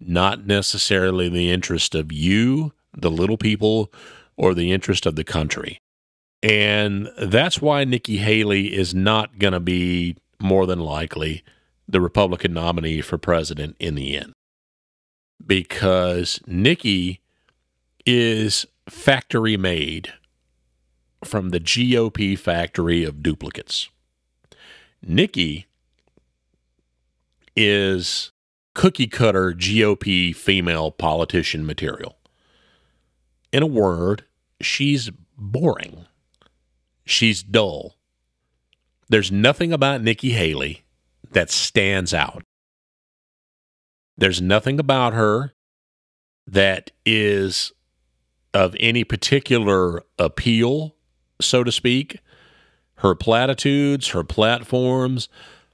not 0.00 0.46
necessarily 0.46 1.28
the 1.28 1.50
interest 1.50 1.94
of 1.94 2.12
you, 2.12 2.72
the 2.96 3.10
little 3.10 3.36
people, 3.36 3.92
or 4.36 4.54
the 4.54 4.72
interest 4.72 5.06
of 5.06 5.16
the 5.16 5.24
country. 5.24 5.80
And 6.42 7.10
that's 7.20 7.60
why 7.60 7.84
Nikki 7.84 8.18
Haley 8.18 8.74
is 8.74 8.94
not 8.94 9.38
going 9.38 9.52
to 9.52 9.60
be 9.60 10.16
more 10.40 10.66
than 10.66 10.78
likely 10.78 11.42
the 11.88 12.00
Republican 12.00 12.52
nominee 12.52 13.00
for 13.00 13.18
president 13.18 13.76
in 13.80 13.94
the 13.96 14.16
end 14.16 14.32
because 15.44 16.40
Nikki 16.46 17.20
is 18.06 18.66
factory 18.88 19.56
made 19.56 20.12
from 21.24 21.50
the 21.50 21.60
GOP 21.60 22.38
factory 22.38 23.04
of 23.04 23.22
duplicates. 23.22 23.88
Nikki 25.02 25.66
is 27.60 28.30
cookie 28.72 29.08
cutter 29.08 29.52
GOP 29.52 30.32
female 30.32 30.92
politician 30.92 31.66
material. 31.66 32.16
In 33.52 33.64
a 33.64 33.66
word, 33.66 34.24
she's 34.60 35.10
boring. 35.36 36.06
She's 37.04 37.42
dull. 37.42 37.96
There's 39.08 39.32
nothing 39.32 39.72
about 39.72 40.02
Nikki 40.02 40.30
Haley 40.30 40.84
that 41.32 41.50
stands 41.50 42.14
out. 42.14 42.44
There's 44.16 44.40
nothing 44.40 44.78
about 44.78 45.14
her 45.14 45.52
that 46.46 46.92
is 47.04 47.72
of 48.54 48.76
any 48.78 49.02
particular 49.02 50.04
appeal, 50.16 50.94
so 51.40 51.64
to 51.64 51.72
speak. 51.72 52.20
Her 52.98 53.16
platitudes, 53.16 54.08
her 54.08 54.22
platforms 54.22 55.28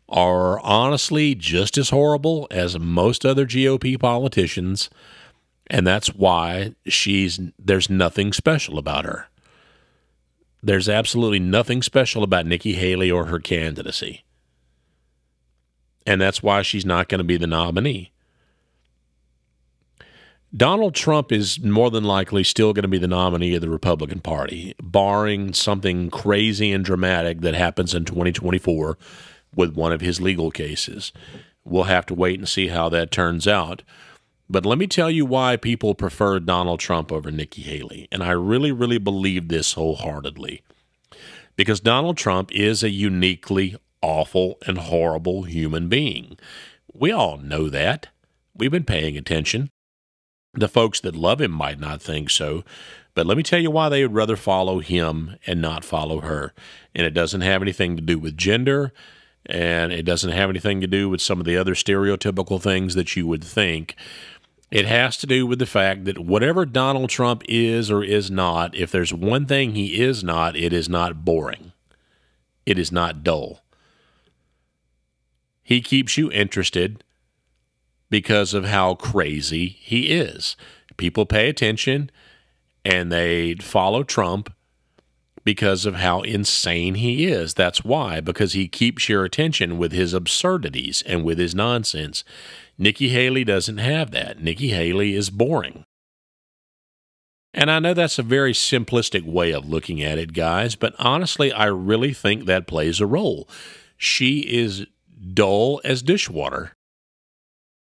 are 0.09 0.61
honestly 0.61 1.35
just 1.35 1.79
as 1.79 1.91
horrible 1.91 2.47
as 2.51 2.79
most 2.79 3.25
other 3.25 3.47
GOP 3.47 3.99
politicians, 3.99 4.91
and 5.69 5.87
that's 5.87 6.15
why 6.15 6.75
she's 6.87 7.41
there's 7.59 7.89
nothing 7.89 8.33
special 8.33 8.79
about 8.79 9.05
her. 9.05 9.29
There's 10.63 10.89
absolutely 10.89 11.41
nothing 11.41 11.83
special 11.83 12.23
about 12.23 12.47
Nikki 12.47 12.75
Haley 12.75 13.11
or 13.11 13.27
her 13.27 13.39
candidacy. 13.39 14.25
And 16.07 16.21
that's 16.21 16.43
why 16.43 16.63
she's 16.63 16.87
not 16.87 17.09
going 17.09 17.19
to 17.19 17.25
be 17.25 17.37
the 17.37 17.47
nominee. 17.47 18.11
Donald 20.57 20.95
Trump 20.95 21.33
is 21.33 21.61
more 21.61 21.91
than 21.91 22.05
likely 22.05 22.45
still 22.45 22.73
going 22.73 22.83
to 22.83 22.89
be 22.89 22.99
the 22.99 23.09
nominee 23.09 23.57
of 23.57 23.61
the 23.61 23.69
Republican 23.69 24.21
Party, 24.21 24.75
barring 24.81 25.53
something 25.53 26.11
crazy 26.11 26.71
and 26.71 26.85
dramatic 26.85 27.41
that 27.41 27.55
happens 27.55 27.93
in 27.93 28.05
2024 28.05 28.97
with 29.57 29.75
one 29.75 29.93
of 29.93 30.01
his 30.01 30.21
legal 30.21 30.51
cases. 30.51 31.13
We'll 31.65 31.85
have 31.85 32.07
to 32.07 32.15
wait 32.15 32.39
and 32.39 32.49
see 32.49 32.69
how 32.69 32.89
that 32.91 33.11
turns 33.11 33.49
out. 33.49 33.83
But 34.49 34.67
let 34.67 34.79
me 34.79 34.87
tell 34.87 35.11
you 35.11 35.25
why 35.25 35.57
people 35.57 35.95
prefer 35.95 36.39
Donald 36.39 36.81
Trump 36.81 37.11
over 37.11 37.31
Nikki 37.31 37.63
Haley. 37.63 38.09
And 38.13 38.23
I 38.23 38.33
really, 38.33 38.73
really 38.73 38.99
believe 38.99 39.49
this 39.49 39.73
wholeheartedly. 39.73 40.63
Because 41.57 41.81
Donald 41.81 42.17
Trump 42.17 42.53
is 42.53 42.83
a 42.83 42.91
uniquely 42.91 43.77
awful 44.03 44.59
and 44.67 44.77
horrible 44.77 45.45
human 45.45 45.89
being. 45.89 46.37
We 46.93 47.11
all 47.11 47.39
know 47.39 47.71
that. 47.71 48.09
We've 48.55 48.71
been 48.71 48.85
paying 48.85 49.17
attention. 49.17 49.71
The 50.53 50.69
folks 50.69 51.01
that 51.01 51.17
love 51.17 51.41
him 51.41 51.51
might 51.51 51.81
not 51.81 52.03
think 52.03 52.31
so, 52.31 52.65
but 53.15 53.27
let 53.27 53.37
me 53.37 53.43
tell 53.43 53.59
you 53.59 53.71
why 53.71 53.89
they 53.89 54.03
would 54.03 54.15
rather 54.15 54.37
follow 54.37 54.79
him 54.81 55.37
and 55.47 55.61
not 55.61 55.85
follow 55.85 56.21
her. 56.21 56.53
And 56.95 57.07
it 57.07 57.15
doesn't 57.15 57.41
have 57.41 57.63
anything 57.63 57.97
to 57.97 58.03
do 58.03 58.19
with 58.19 58.37
gender, 58.37 58.93
and 59.47 59.93
it 59.93 60.03
doesn't 60.03 60.31
have 60.31 60.51
anything 60.51 60.81
to 60.81 60.87
do 60.87 61.09
with 61.09 61.21
some 61.21 61.41
of 61.41 61.47
the 61.47 61.57
other 61.57 61.75
stereotypical 61.75 62.61
things 62.61 62.95
that 62.95 63.15
you 63.17 63.27
would 63.27 63.45
think. 63.45 63.95
It 64.71 64.87
has 64.87 65.17
to 65.19 65.27
do 65.27 65.47
with 65.47 65.59
the 65.59 65.67
fact 65.67 66.05
that 66.05 66.19
whatever 66.19 66.67
Donald 66.67 67.11
Trump 67.11 67.43
is 67.49 67.91
or 67.91 68.03
is 68.03 68.31
not, 68.31 68.75
if 68.75 68.91
there's 68.91 69.13
one 69.13 69.47
thing 69.47 69.75
he 69.75 70.01
is 70.01 70.25
not, 70.25 70.57
it 70.57 70.73
is 70.73 70.89
not 70.89 71.25
boring. 71.25 71.73
It 72.67 72.79
is 72.79 72.91
not 72.91 73.23
dull. 73.23 73.61
He 75.63 75.81
keeps 75.81 76.17
you 76.17 76.31
interested 76.33 77.05
because 78.11 78.53
of 78.55 78.67
how 78.67 78.95
crazy 78.95 79.69
he 79.69 80.11
is. 80.11 80.57
People 80.97 81.27
pay 81.27 81.49
attention 81.49 82.11
and 82.85 83.11
they 83.11 83.55
follow 83.55 84.03
Trump 84.03 84.53
because 85.45 85.85
of 85.85 85.97
how 85.97 86.23
insane 86.23 86.95
he 86.97 87.27
is. 87.27 87.55
That's 87.55 87.85
why, 87.85 88.21
because 88.21 88.55
he 88.55 88.67
keeps 88.67 89.09
your 89.09 89.25
attention 89.25 89.79
with 89.79 89.93
his 89.93 90.15
absurdities 90.15 91.03
and 91.07 91.23
with 91.23 91.39
his 91.39 91.55
nonsense. 91.55 92.25
Nikki 92.79 93.11
Haley 93.11 93.45
doesn't 93.45 93.79
have 93.79 94.11
that. 94.13 94.41
Nikki 94.41 94.69
Haley 94.69 95.15
is 95.15 95.31
boring. 95.31 95.85
And 97.53 97.71
I 97.71 97.79
know 97.79 97.95
that's 97.95 98.19
a 98.19 98.25
very 98.25 98.53
simplistic 98.53 99.23
way 99.23 99.53
of 99.53 99.69
looking 99.69 100.03
at 100.03 100.19
it, 100.19 100.33
guys, 100.33 100.75
but 100.75 100.95
honestly, 100.99 101.53
I 101.53 101.67
really 101.67 102.13
think 102.13 102.47
that 102.47 102.67
plays 102.67 103.01
a 103.01 103.07
role. 103.07 103.49
She 103.97 104.41
is 104.41 104.87
dull 105.33 105.81
as 105.85 106.03
dishwater. 106.03 106.73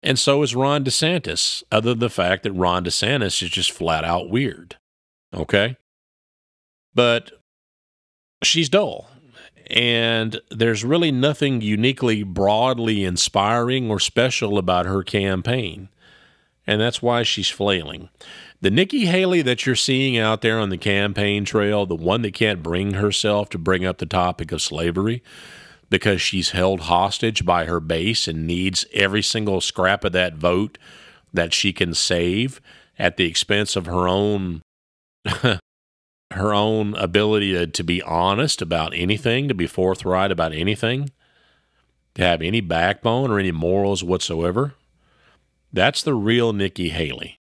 And 0.02 0.18
so 0.18 0.44
is 0.44 0.56
Ron 0.56 0.86
DeSantis, 0.86 1.62
other 1.74 1.90
than 1.90 2.00
the 2.00 2.10
fact 2.10 2.44
that 2.44 2.54
Ron 2.54 2.86
DeSantis 2.86 3.44
is 3.44 3.50
just 3.50 3.72
flat 3.72 4.06
out 4.06 4.30
weird. 4.30 4.78
Okay? 5.34 5.76
But 6.96 7.32
she's 8.44 8.70
dull. 8.70 9.10
And 9.70 10.42
there's 10.50 10.84
really 10.84 11.12
nothing 11.12 11.62
uniquely 11.62 12.24
broadly 12.24 13.04
inspiring 13.04 13.92
or 13.92 14.00
special 14.00 14.58
about 14.58 14.88
her 14.88 15.04
campaign. 15.04 15.90
And 16.66 16.82
that's 16.82 17.02
why 17.02 17.24
she's 17.24 17.50
flailing. 17.50 18.10
The 18.62 18.72
Nikki 18.72 19.06
Haley 19.06 19.42
that 19.44 19.66
you're 19.66 19.76
seeing 19.76 20.18
out 20.18 20.42
there 20.42 20.60
on 20.60 20.70
the 20.70 20.78
campaign 20.78 21.46
trail, 21.46 21.86
the 21.86 21.96
one 21.96 22.24
that 22.24 22.34
can't 22.34 22.64
bring 22.64 22.94
herself 22.96 23.50
to 23.50 23.58
bring 23.58 23.86
up 23.86 24.00
the 24.00 24.06
topic 24.06 24.52
of 24.52 24.62
slavery, 24.62 25.24
because 25.90 26.22
she's 26.22 26.52
held 26.52 26.82
hostage 26.82 27.46
by 27.46 27.66
her 27.66 27.80
base 27.80 28.28
and 28.28 28.46
needs 28.46 28.86
every 28.94 29.24
single 29.24 29.62
scrap 29.62 30.04
of 30.04 30.12
that 30.12 30.36
vote 30.36 30.78
that 31.34 31.54
she 31.54 31.72
can 31.72 31.94
save 31.94 32.60
at 32.98 33.18
the 33.18 33.26
expense 33.26 33.76
of 33.76 33.86
her 33.86 34.08
own 34.08 34.62
her 36.40 36.54
own 36.54 36.96
ability 36.96 37.54
to, 37.54 37.68
to 37.68 37.84
be 37.84 38.02
honest 38.02 38.62
about 38.62 38.94
anything, 38.94 39.48
to 39.48 39.54
be 39.54 39.68
forthright 39.68 40.32
about 40.32 40.54
anything, 40.54 41.12
to 42.16 42.22
have 42.22 42.42
any 42.42 42.62
backbone 42.62 43.32
or 43.32 43.40
any 43.40 43.52
morals 43.52 44.04
whatsoever. 44.04 44.74
That's 45.72 46.02
the 46.02 46.16
real 46.16 46.54
Nikki 46.54 46.90
Haley. 46.90 47.38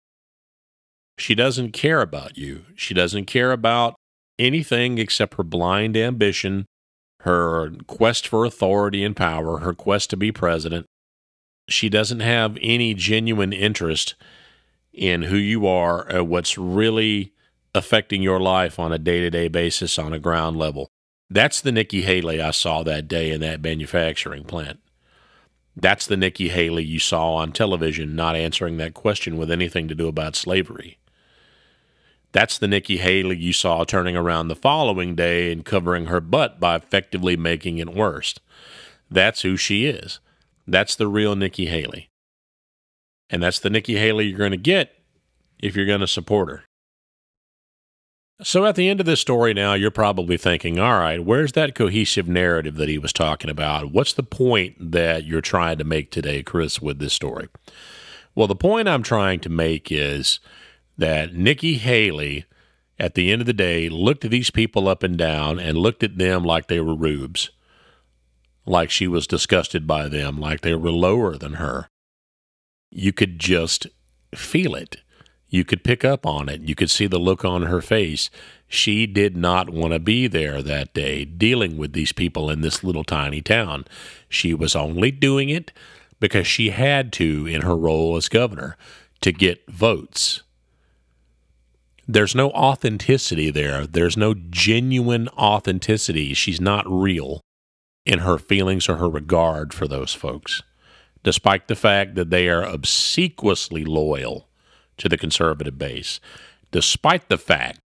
She 1.18 1.35
doesn't 1.35 1.72
care 1.72 2.00
about 2.00 2.37
you. 2.37 2.64
She 2.74 2.94
doesn't 2.94 3.26
care 3.26 3.52
about 3.52 3.94
anything 4.38 4.98
except 4.98 5.35
her 5.35 5.44
blind 5.44 5.96
ambition 5.96 6.66
her 7.24 7.72
quest 7.87 8.28
for 8.28 8.44
authority 8.44 9.02
and 9.02 9.16
power, 9.16 9.61
her 9.61 9.72
quest 9.72 10.11
to 10.11 10.16
be 10.16 10.30
president. 10.30 10.85
She 11.70 11.88
doesn't 11.88 12.20
have 12.20 12.59
any 12.61 12.92
genuine 12.92 13.54
interest 13.54 14.14
in 14.92 15.22
who 15.22 15.37
you 15.37 15.66
are 15.66 16.12
or 16.14 16.22
what's 16.22 16.59
really 16.59 17.33
affecting 17.74 18.22
your 18.22 18.40
life 18.40 18.78
on 18.78 18.92
a 18.92 18.98
day 18.98 19.20
to 19.20 19.30
day 19.30 19.48
basis 19.48 19.98
on 19.98 20.12
a 20.12 20.18
ground 20.18 20.56
level. 20.56 20.88
That's 21.28 21.60
the 21.60 21.72
Nikki 21.72 22.02
Haley 22.02 22.40
I 22.40 22.50
saw 22.50 22.82
that 22.82 23.08
day 23.08 23.30
in 23.30 23.40
that 23.40 23.62
manufacturing 23.62 24.44
plant. 24.44 24.80
That's 25.76 26.06
the 26.06 26.16
Nikki 26.16 26.50
Haley 26.50 26.84
you 26.84 27.00
saw 27.00 27.34
on 27.34 27.50
television 27.50 28.14
not 28.14 28.37
answering 28.37 28.76
that 28.76 28.94
question 28.94 29.37
with 29.37 29.50
anything 29.50 29.88
to 29.88 29.94
do 29.94 30.06
about 30.06 30.37
slavery. 30.37 30.98
That's 32.30 32.58
the 32.58 32.68
Nikki 32.68 32.98
Haley 32.98 33.37
you 33.37 33.52
saw 33.52 33.84
turning 33.84 34.16
around 34.16 34.48
the 34.48 34.56
following 34.56 35.14
day 35.14 35.50
and 35.50 35.64
covering 35.64 36.06
her 36.06 36.20
butt 36.20 36.60
by 36.60 36.76
effectively 36.76 37.37
making 37.37 37.78
it 37.78 37.94
worse. 37.94 38.34
That's 39.10 39.42
who 39.42 39.56
she 39.56 39.87
is. 39.87 40.20
That's 40.66 40.94
the 40.94 41.08
real 41.08 41.37
Nikki 41.37 41.66
Haley. 41.66 42.08
And 43.30 43.42
that's 43.42 43.58
the 43.58 43.70
Nikki 43.70 43.96
Haley 43.96 44.26
you're 44.26 44.38
going 44.38 44.50
to 44.50 44.56
get 44.56 44.96
if 45.58 45.74
you're 45.74 45.87
going 45.87 46.00
to 46.00 46.06
support 46.06 46.48
her. 46.48 46.64
So 48.42 48.66
at 48.66 48.75
the 48.75 48.88
end 48.88 48.99
of 48.99 49.07
this 49.07 49.20
story 49.20 49.55
now, 49.55 49.75
you're 49.75 49.92
probably 49.92 50.37
thinking, 50.37 50.81
all 50.81 50.99
right, 50.99 51.25
where's 51.25 51.53
that 51.53 51.77
cohesive 51.77 52.29
narrative 52.29 52.75
that 52.77 52.88
he 52.88 52.99
was 52.99 53.12
talking 53.12 53.49
about? 53.49 53.92
What's 53.92 54.12
the 54.12 54.25
point 54.25 54.75
that 54.92 55.25
you're 55.25 55.40
trying 55.40 55.79
to 55.79 55.85
make 55.85 56.11
today, 56.11 56.42
Chris, 56.42 56.83
with 56.83 56.99
this 56.99 57.12
story? 57.12 57.49
Well, 58.35 58.49
the 58.49 58.57
point 58.57 58.88
I'm 58.88 59.05
trying 59.05 59.38
to 59.40 59.49
make 59.49 59.92
is 59.92 60.40
that 60.99 61.33
Nikki 61.33 61.75
Haley, 61.75 62.44
at 62.99 63.14
the 63.14 63.31
end 63.31 63.40
of 63.40 63.47
the 63.47 63.53
day, 63.53 63.88
looked 63.88 64.25
at 64.25 64.33
these 64.33 64.51
people 64.51 64.88
up 64.88 65.05
and 65.05 65.16
down 65.16 65.61
and 65.61 65.79
looked 65.79 66.03
at 66.03 66.18
them 66.18 66.42
like 66.42 66.66
they 66.66 66.81
were 66.81 66.97
rubes, 66.97 67.51
like 68.66 68.90
she 68.90 69.07
was 69.07 69.29
disgusted 69.29 69.87
by 69.87 70.09
them, 70.09 70.40
like 70.40 70.62
they 70.62 70.75
were 70.75 70.90
lower 70.90 71.37
than 71.37 71.55
her. 71.55 71.87
You 72.90 73.12
could 73.12 73.38
just 73.38 73.87
feel 74.35 74.75
it. 74.75 74.97
You 75.54 75.64
could 75.64 75.84
pick 75.84 76.04
up 76.04 76.26
on 76.26 76.48
it. 76.48 76.62
You 76.62 76.74
could 76.74 76.90
see 76.90 77.06
the 77.06 77.20
look 77.20 77.44
on 77.44 77.62
her 77.62 77.80
face. 77.80 78.28
She 78.66 79.06
did 79.06 79.36
not 79.36 79.70
want 79.70 79.92
to 79.92 80.00
be 80.00 80.26
there 80.26 80.60
that 80.60 80.92
day 80.92 81.24
dealing 81.24 81.76
with 81.76 81.92
these 81.92 82.10
people 82.10 82.50
in 82.50 82.60
this 82.60 82.82
little 82.82 83.04
tiny 83.04 83.40
town. 83.40 83.84
She 84.28 84.52
was 84.52 84.74
only 84.74 85.12
doing 85.12 85.50
it 85.50 85.72
because 86.18 86.48
she 86.48 86.70
had 86.70 87.12
to 87.12 87.46
in 87.46 87.62
her 87.62 87.76
role 87.76 88.16
as 88.16 88.28
governor 88.28 88.76
to 89.20 89.30
get 89.30 89.70
votes 89.70 90.42
there's 92.06 92.34
no 92.34 92.50
authenticity 92.50 93.50
there. 93.50 93.86
There's 93.86 94.16
no 94.16 94.34
genuine 94.34 95.28
authenticity. 95.28 96.34
She's 96.34 96.60
not 96.60 96.84
real 96.86 97.40
in 98.04 98.18
her 98.18 98.36
feelings 98.38 98.88
or 98.88 98.96
her 98.96 99.08
regard 99.08 99.72
for 99.72 99.88
those 99.88 100.12
folks, 100.12 100.62
despite 101.22 101.68
the 101.68 101.74
fact 101.74 102.14
that 102.16 102.30
they 102.30 102.48
are 102.48 102.62
obsequiously 102.62 103.84
loyal 103.84 104.48
to 104.98 105.09
the 105.09 105.18
conservative 105.18 105.78
base, 105.78 106.20
despite 106.70 107.28
the 107.28 107.38
fact 107.38 107.78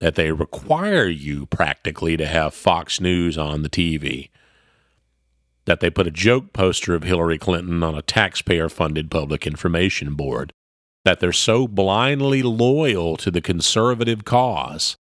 that 0.00 0.16
they 0.16 0.32
require 0.32 1.06
you 1.06 1.46
practically 1.46 2.16
to 2.16 2.26
have 2.26 2.54
Fox 2.54 3.00
News 3.00 3.38
on 3.38 3.62
the 3.62 3.70
TV, 3.70 4.30
that 5.64 5.80
they 5.80 5.90
put 5.90 6.06
a 6.06 6.10
joke 6.10 6.52
poster 6.52 6.94
of 6.94 7.04
Hillary 7.04 7.38
Clinton 7.38 7.82
on 7.82 7.94
a 7.94 8.02
taxpayer 8.02 8.68
funded 8.68 9.10
public 9.10 9.46
information 9.46 10.14
board 10.14 10.52
that 11.04 11.20
they're 11.20 11.32
so 11.32 11.68
blindly 11.68 12.42
loyal 12.42 13.16
to 13.18 13.30
the 13.30 13.40
conservative 13.40 14.24
cause, 14.24 14.96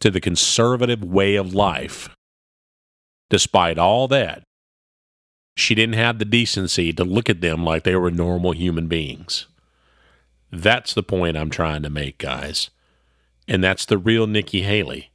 to 0.00 0.10
the 0.10 0.20
conservative 0.20 1.02
way 1.02 1.36
of 1.36 1.54
life. 1.54 2.10
Despite 3.30 3.78
all 3.78 4.08
that, 4.08 4.42
she 5.56 5.74
didn't 5.74 5.96
have 5.96 6.18
the 6.18 6.24
decency 6.24 6.92
to 6.92 7.04
look 7.04 7.28
at 7.28 7.40
them 7.40 7.64
like 7.64 7.82
they 7.82 7.96
were 7.96 8.10
normal 8.10 8.52
human 8.52 8.86
beings. 8.86 9.46
That's 10.50 10.94
the 10.94 11.02
point 11.02 11.36
I'm 11.36 11.50
trying 11.50 11.82
to 11.82 11.90
make, 11.90 12.18
guys. 12.18 12.70
And 13.46 13.62
that's 13.62 13.84
the 13.84 13.98
real 13.98 14.26
Nikki 14.26 14.62
Haley. 14.62 15.10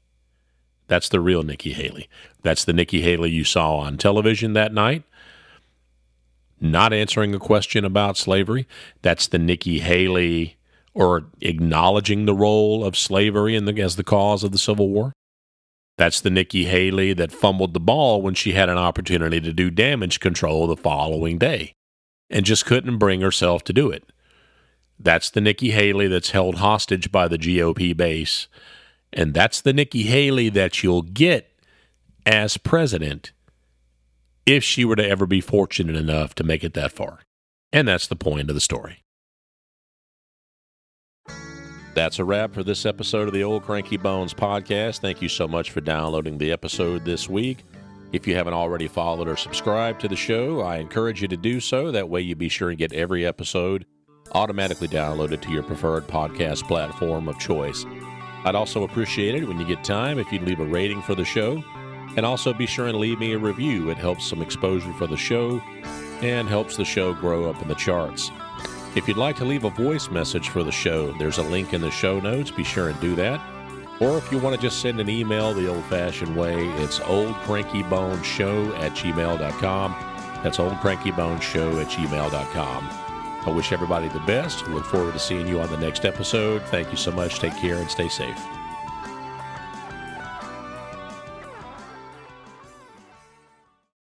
That's 0.87 1.09
the 1.09 1.19
real 1.19 1.43
Nikki 1.43 1.73
Haley. 1.73 2.09
That's 2.41 2.65
the 2.65 2.73
Nikki 2.73 3.01
Haley 3.01 3.31
you 3.31 3.43
saw 3.43 3.77
on 3.77 3.97
television 3.97 4.53
that 4.53 4.73
night, 4.73 5.03
not 6.59 6.93
answering 6.93 7.33
a 7.33 7.39
question 7.39 7.85
about 7.85 8.17
slavery. 8.17 8.67
That's 9.01 9.27
the 9.27 9.39
Nikki 9.39 9.79
Haley 9.79 10.57
or 10.93 11.25
acknowledging 11.41 12.25
the 12.25 12.35
role 12.35 12.85
of 12.85 12.97
slavery 12.97 13.57
the, 13.57 13.81
as 13.81 13.95
the 13.95 14.03
cause 14.03 14.43
of 14.43 14.51
the 14.51 14.57
Civil 14.57 14.89
War. 14.89 15.13
That's 15.97 16.21
the 16.21 16.29
Nikki 16.29 16.65
Haley 16.65 17.13
that 17.13 17.31
fumbled 17.31 17.73
the 17.73 17.79
ball 17.79 18.21
when 18.21 18.33
she 18.33 18.53
had 18.53 18.69
an 18.69 18.77
opportunity 18.77 19.39
to 19.41 19.53
do 19.53 19.69
damage 19.69 20.19
control 20.19 20.67
the 20.67 20.75
following 20.75 21.37
day 21.37 21.73
and 22.29 22.45
just 22.45 22.65
couldn't 22.65 22.97
bring 22.97 23.21
herself 23.21 23.63
to 23.65 23.73
do 23.73 23.89
it. 23.91 24.11
That's 24.99 25.29
the 25.29 25.41
Nikki 25.41 25.71
Haley 25.71 26.07
that's 26.07 26.31
held 26.31 26.55
hostage 26.55 27.11
by 27.11 27.27
the 27.27 27.37
GOP 27.37 27.95
base. 27.95 28.47
And 29.11 29.33
that's 29.33 29.61
the 29.61 29.73
Nikki 29.73 30.03
Haley 30.03 30.49
that 30.49 30.81
you'll 30.81 31.01
get 31.01 31.51
as 32.25 32.57
president 32.57 33.31
if 34.45 34.63
she 34.63 34.85
were 34.85 34.95
to 34.95 35.07
ever 35.07 35.25
be 35.25 35.41
fortunate 35.41 35.95
enough 35.95 36.35
to 36.35 36.43
make 36.43 36.63
it 36.63 36.73
that 36.73 36.91
far. 36.91 37.19
And 37.71 37.87
that's 37.87 38.07
the 38.07 38.15
point 38.15 38.49
of 38.49 38.55
the 38.55 38.61
story. 38.61 39.03
That's 41.93 42.17
a 42.17 42.25
wrap 42.25 42.53
for 42.53 42.63
this 42.63 42.87
episode 42.87 43.27
of 43.27 43.35
the 43.35 43.43
Old 43.43 43.63
Cranky 43.63 43.97
Bones 43.97 44.33
podcast. 44.33 44.99
Thank 44.99 45.21
you 45.21 45.29
so 45.29 45.47
much 45.47 45.69
for 45.69 45.79
downloading 45.79 46.39
the 46.39 46.51
episode 46.51 47.05
this 47.05 47.29
week. 47.29 47.59
If 48.11 48.27
you 48.27 48.35
haven't 48.35 48.53
already 48.53 48.87
followed 48.87 49.27
or 49.27 49.37
subscribed 49.37 50.01
to 50.01 50.07
the 50.07 50.15
show, 50.15 50.61
I 50.61 50.77
encourage 50.77 51.21
you 51.21 51.27
to 51.27 51.37
do 51.37 51.59
so. 51.59 51.91
That 51.91 52.09
way, 52.09 52.21
you'll 52.21 52.37
be 52.37 52.49
sure 52.49 52.69
and 52.69 52.79
get 52.79 52.93
every 52.93 53.25
episode 53.25 53.85
automatically 54.31 54.87
downloaded 54.87 55.41
to 55.41 55.51
your 55.51 55.63
preferred 55.63 56.07
podcast 56.07 56.67
platform 56.67 57.27
of 57.27 57.37
choice. 57.39 57.85
I'd 58.45 58.55
also 58.55 58.83
appreciate 58.83 59.35
it 59.35 59.47
when 59.47 59.59
you 59.59 59.65
get 59.65 59.83
time 59.83 60.19
if 60.19 60.31
you'd 60.31 60.43
leave 60.43 60.59
a 60.59 60.65
rating 60.65 61.01
for 61.01 61.15
the 61.15 61.25
show. 61.25 61.63
And 62.15 62.25
also 62.25 62.53
be 62.53 62.65
sure 62.65 62.87
and 62.87 62.97
leave 62.97 63.19
me 63.19 63.33
a 63.33 63.39
review. 63.39 63.89
It 63.89 63.97
helps 63.97 64.27
some 64.27 64.41
exposure 64.41 64.93
for 64.93 65.07
the 65.07 65.17
show 65.17 65.59
and 66.21 66.47
helps 66.47 66.77
the 66.77 66.85
show 66.85 67.13
grow 67.13 67.49
up 67.49 67.61
in 67.61 67.67
the 67.67 67.75
charts. 67.75 68.31
If 68.95 69.07
you'd 69.07 69.17
like 69.17 69.35
to 69.37 69.45
leave 69.45 69.63
a 69.63 69.71
voice 69.71 70.09
message 70.09 70.49
for 70.49 70.63
the 70.63 70.71
show, 70.71 71.11
there's 71.13 71.39
a 71.39 71.43
link 71.43 71.73
in 71.73 71.81
the 71.81 71.89
show 71.89 72.19
notes. 72.19 72.51
Be 72.51 72.63
sure 72.63 72.89
and 72.89 72.99
do 72.99 73.15
that. 73.15 73.41
Or 73.99 74.17
if 74.17 74.31
you 74.31 74.37
want 74.37 74.55
to 74.55 74.61
just 74.61 74.81
send 74.81 74.99
an 74.99 75.09
email 75.09 75.53
the 75.53 75.67
old 75.67 75.83
fashioned 75.85 76.35
way, 76.35 76.67
it's 76.83 76.99
oldcrankybonesshow 76.99 78.77
at 78.79 78.91
gmail.com. 78.91 79.95
That's 80.43 80.57
oldcrankybonesshow 80.57 81.81
at 81.81 81.87
gmail.com. 81.87 83.02
I 83.45 83.51
wish 83.51 83.71
everybody 83.71 84.07
the 84.07 84.19
best. 84.21 84.67
Look 84.67 84.85
forward 84.85 85.13
to 85.13 85.19
seeing 85.19 85.47
you 85.47 85.59
on 85.59 85.69
the 85.69 85.77
next 85.77 86.05
episode. 86.05 86.61
Thank 86.63 86.91
you 86.91 86.97
so 86.97 87.11
much. 87.11 87.39
Take 87.39 87.55
care 87.57 87.77
and 87.77 87.89
stay 87.89 88.07
safe. 88.07 88.62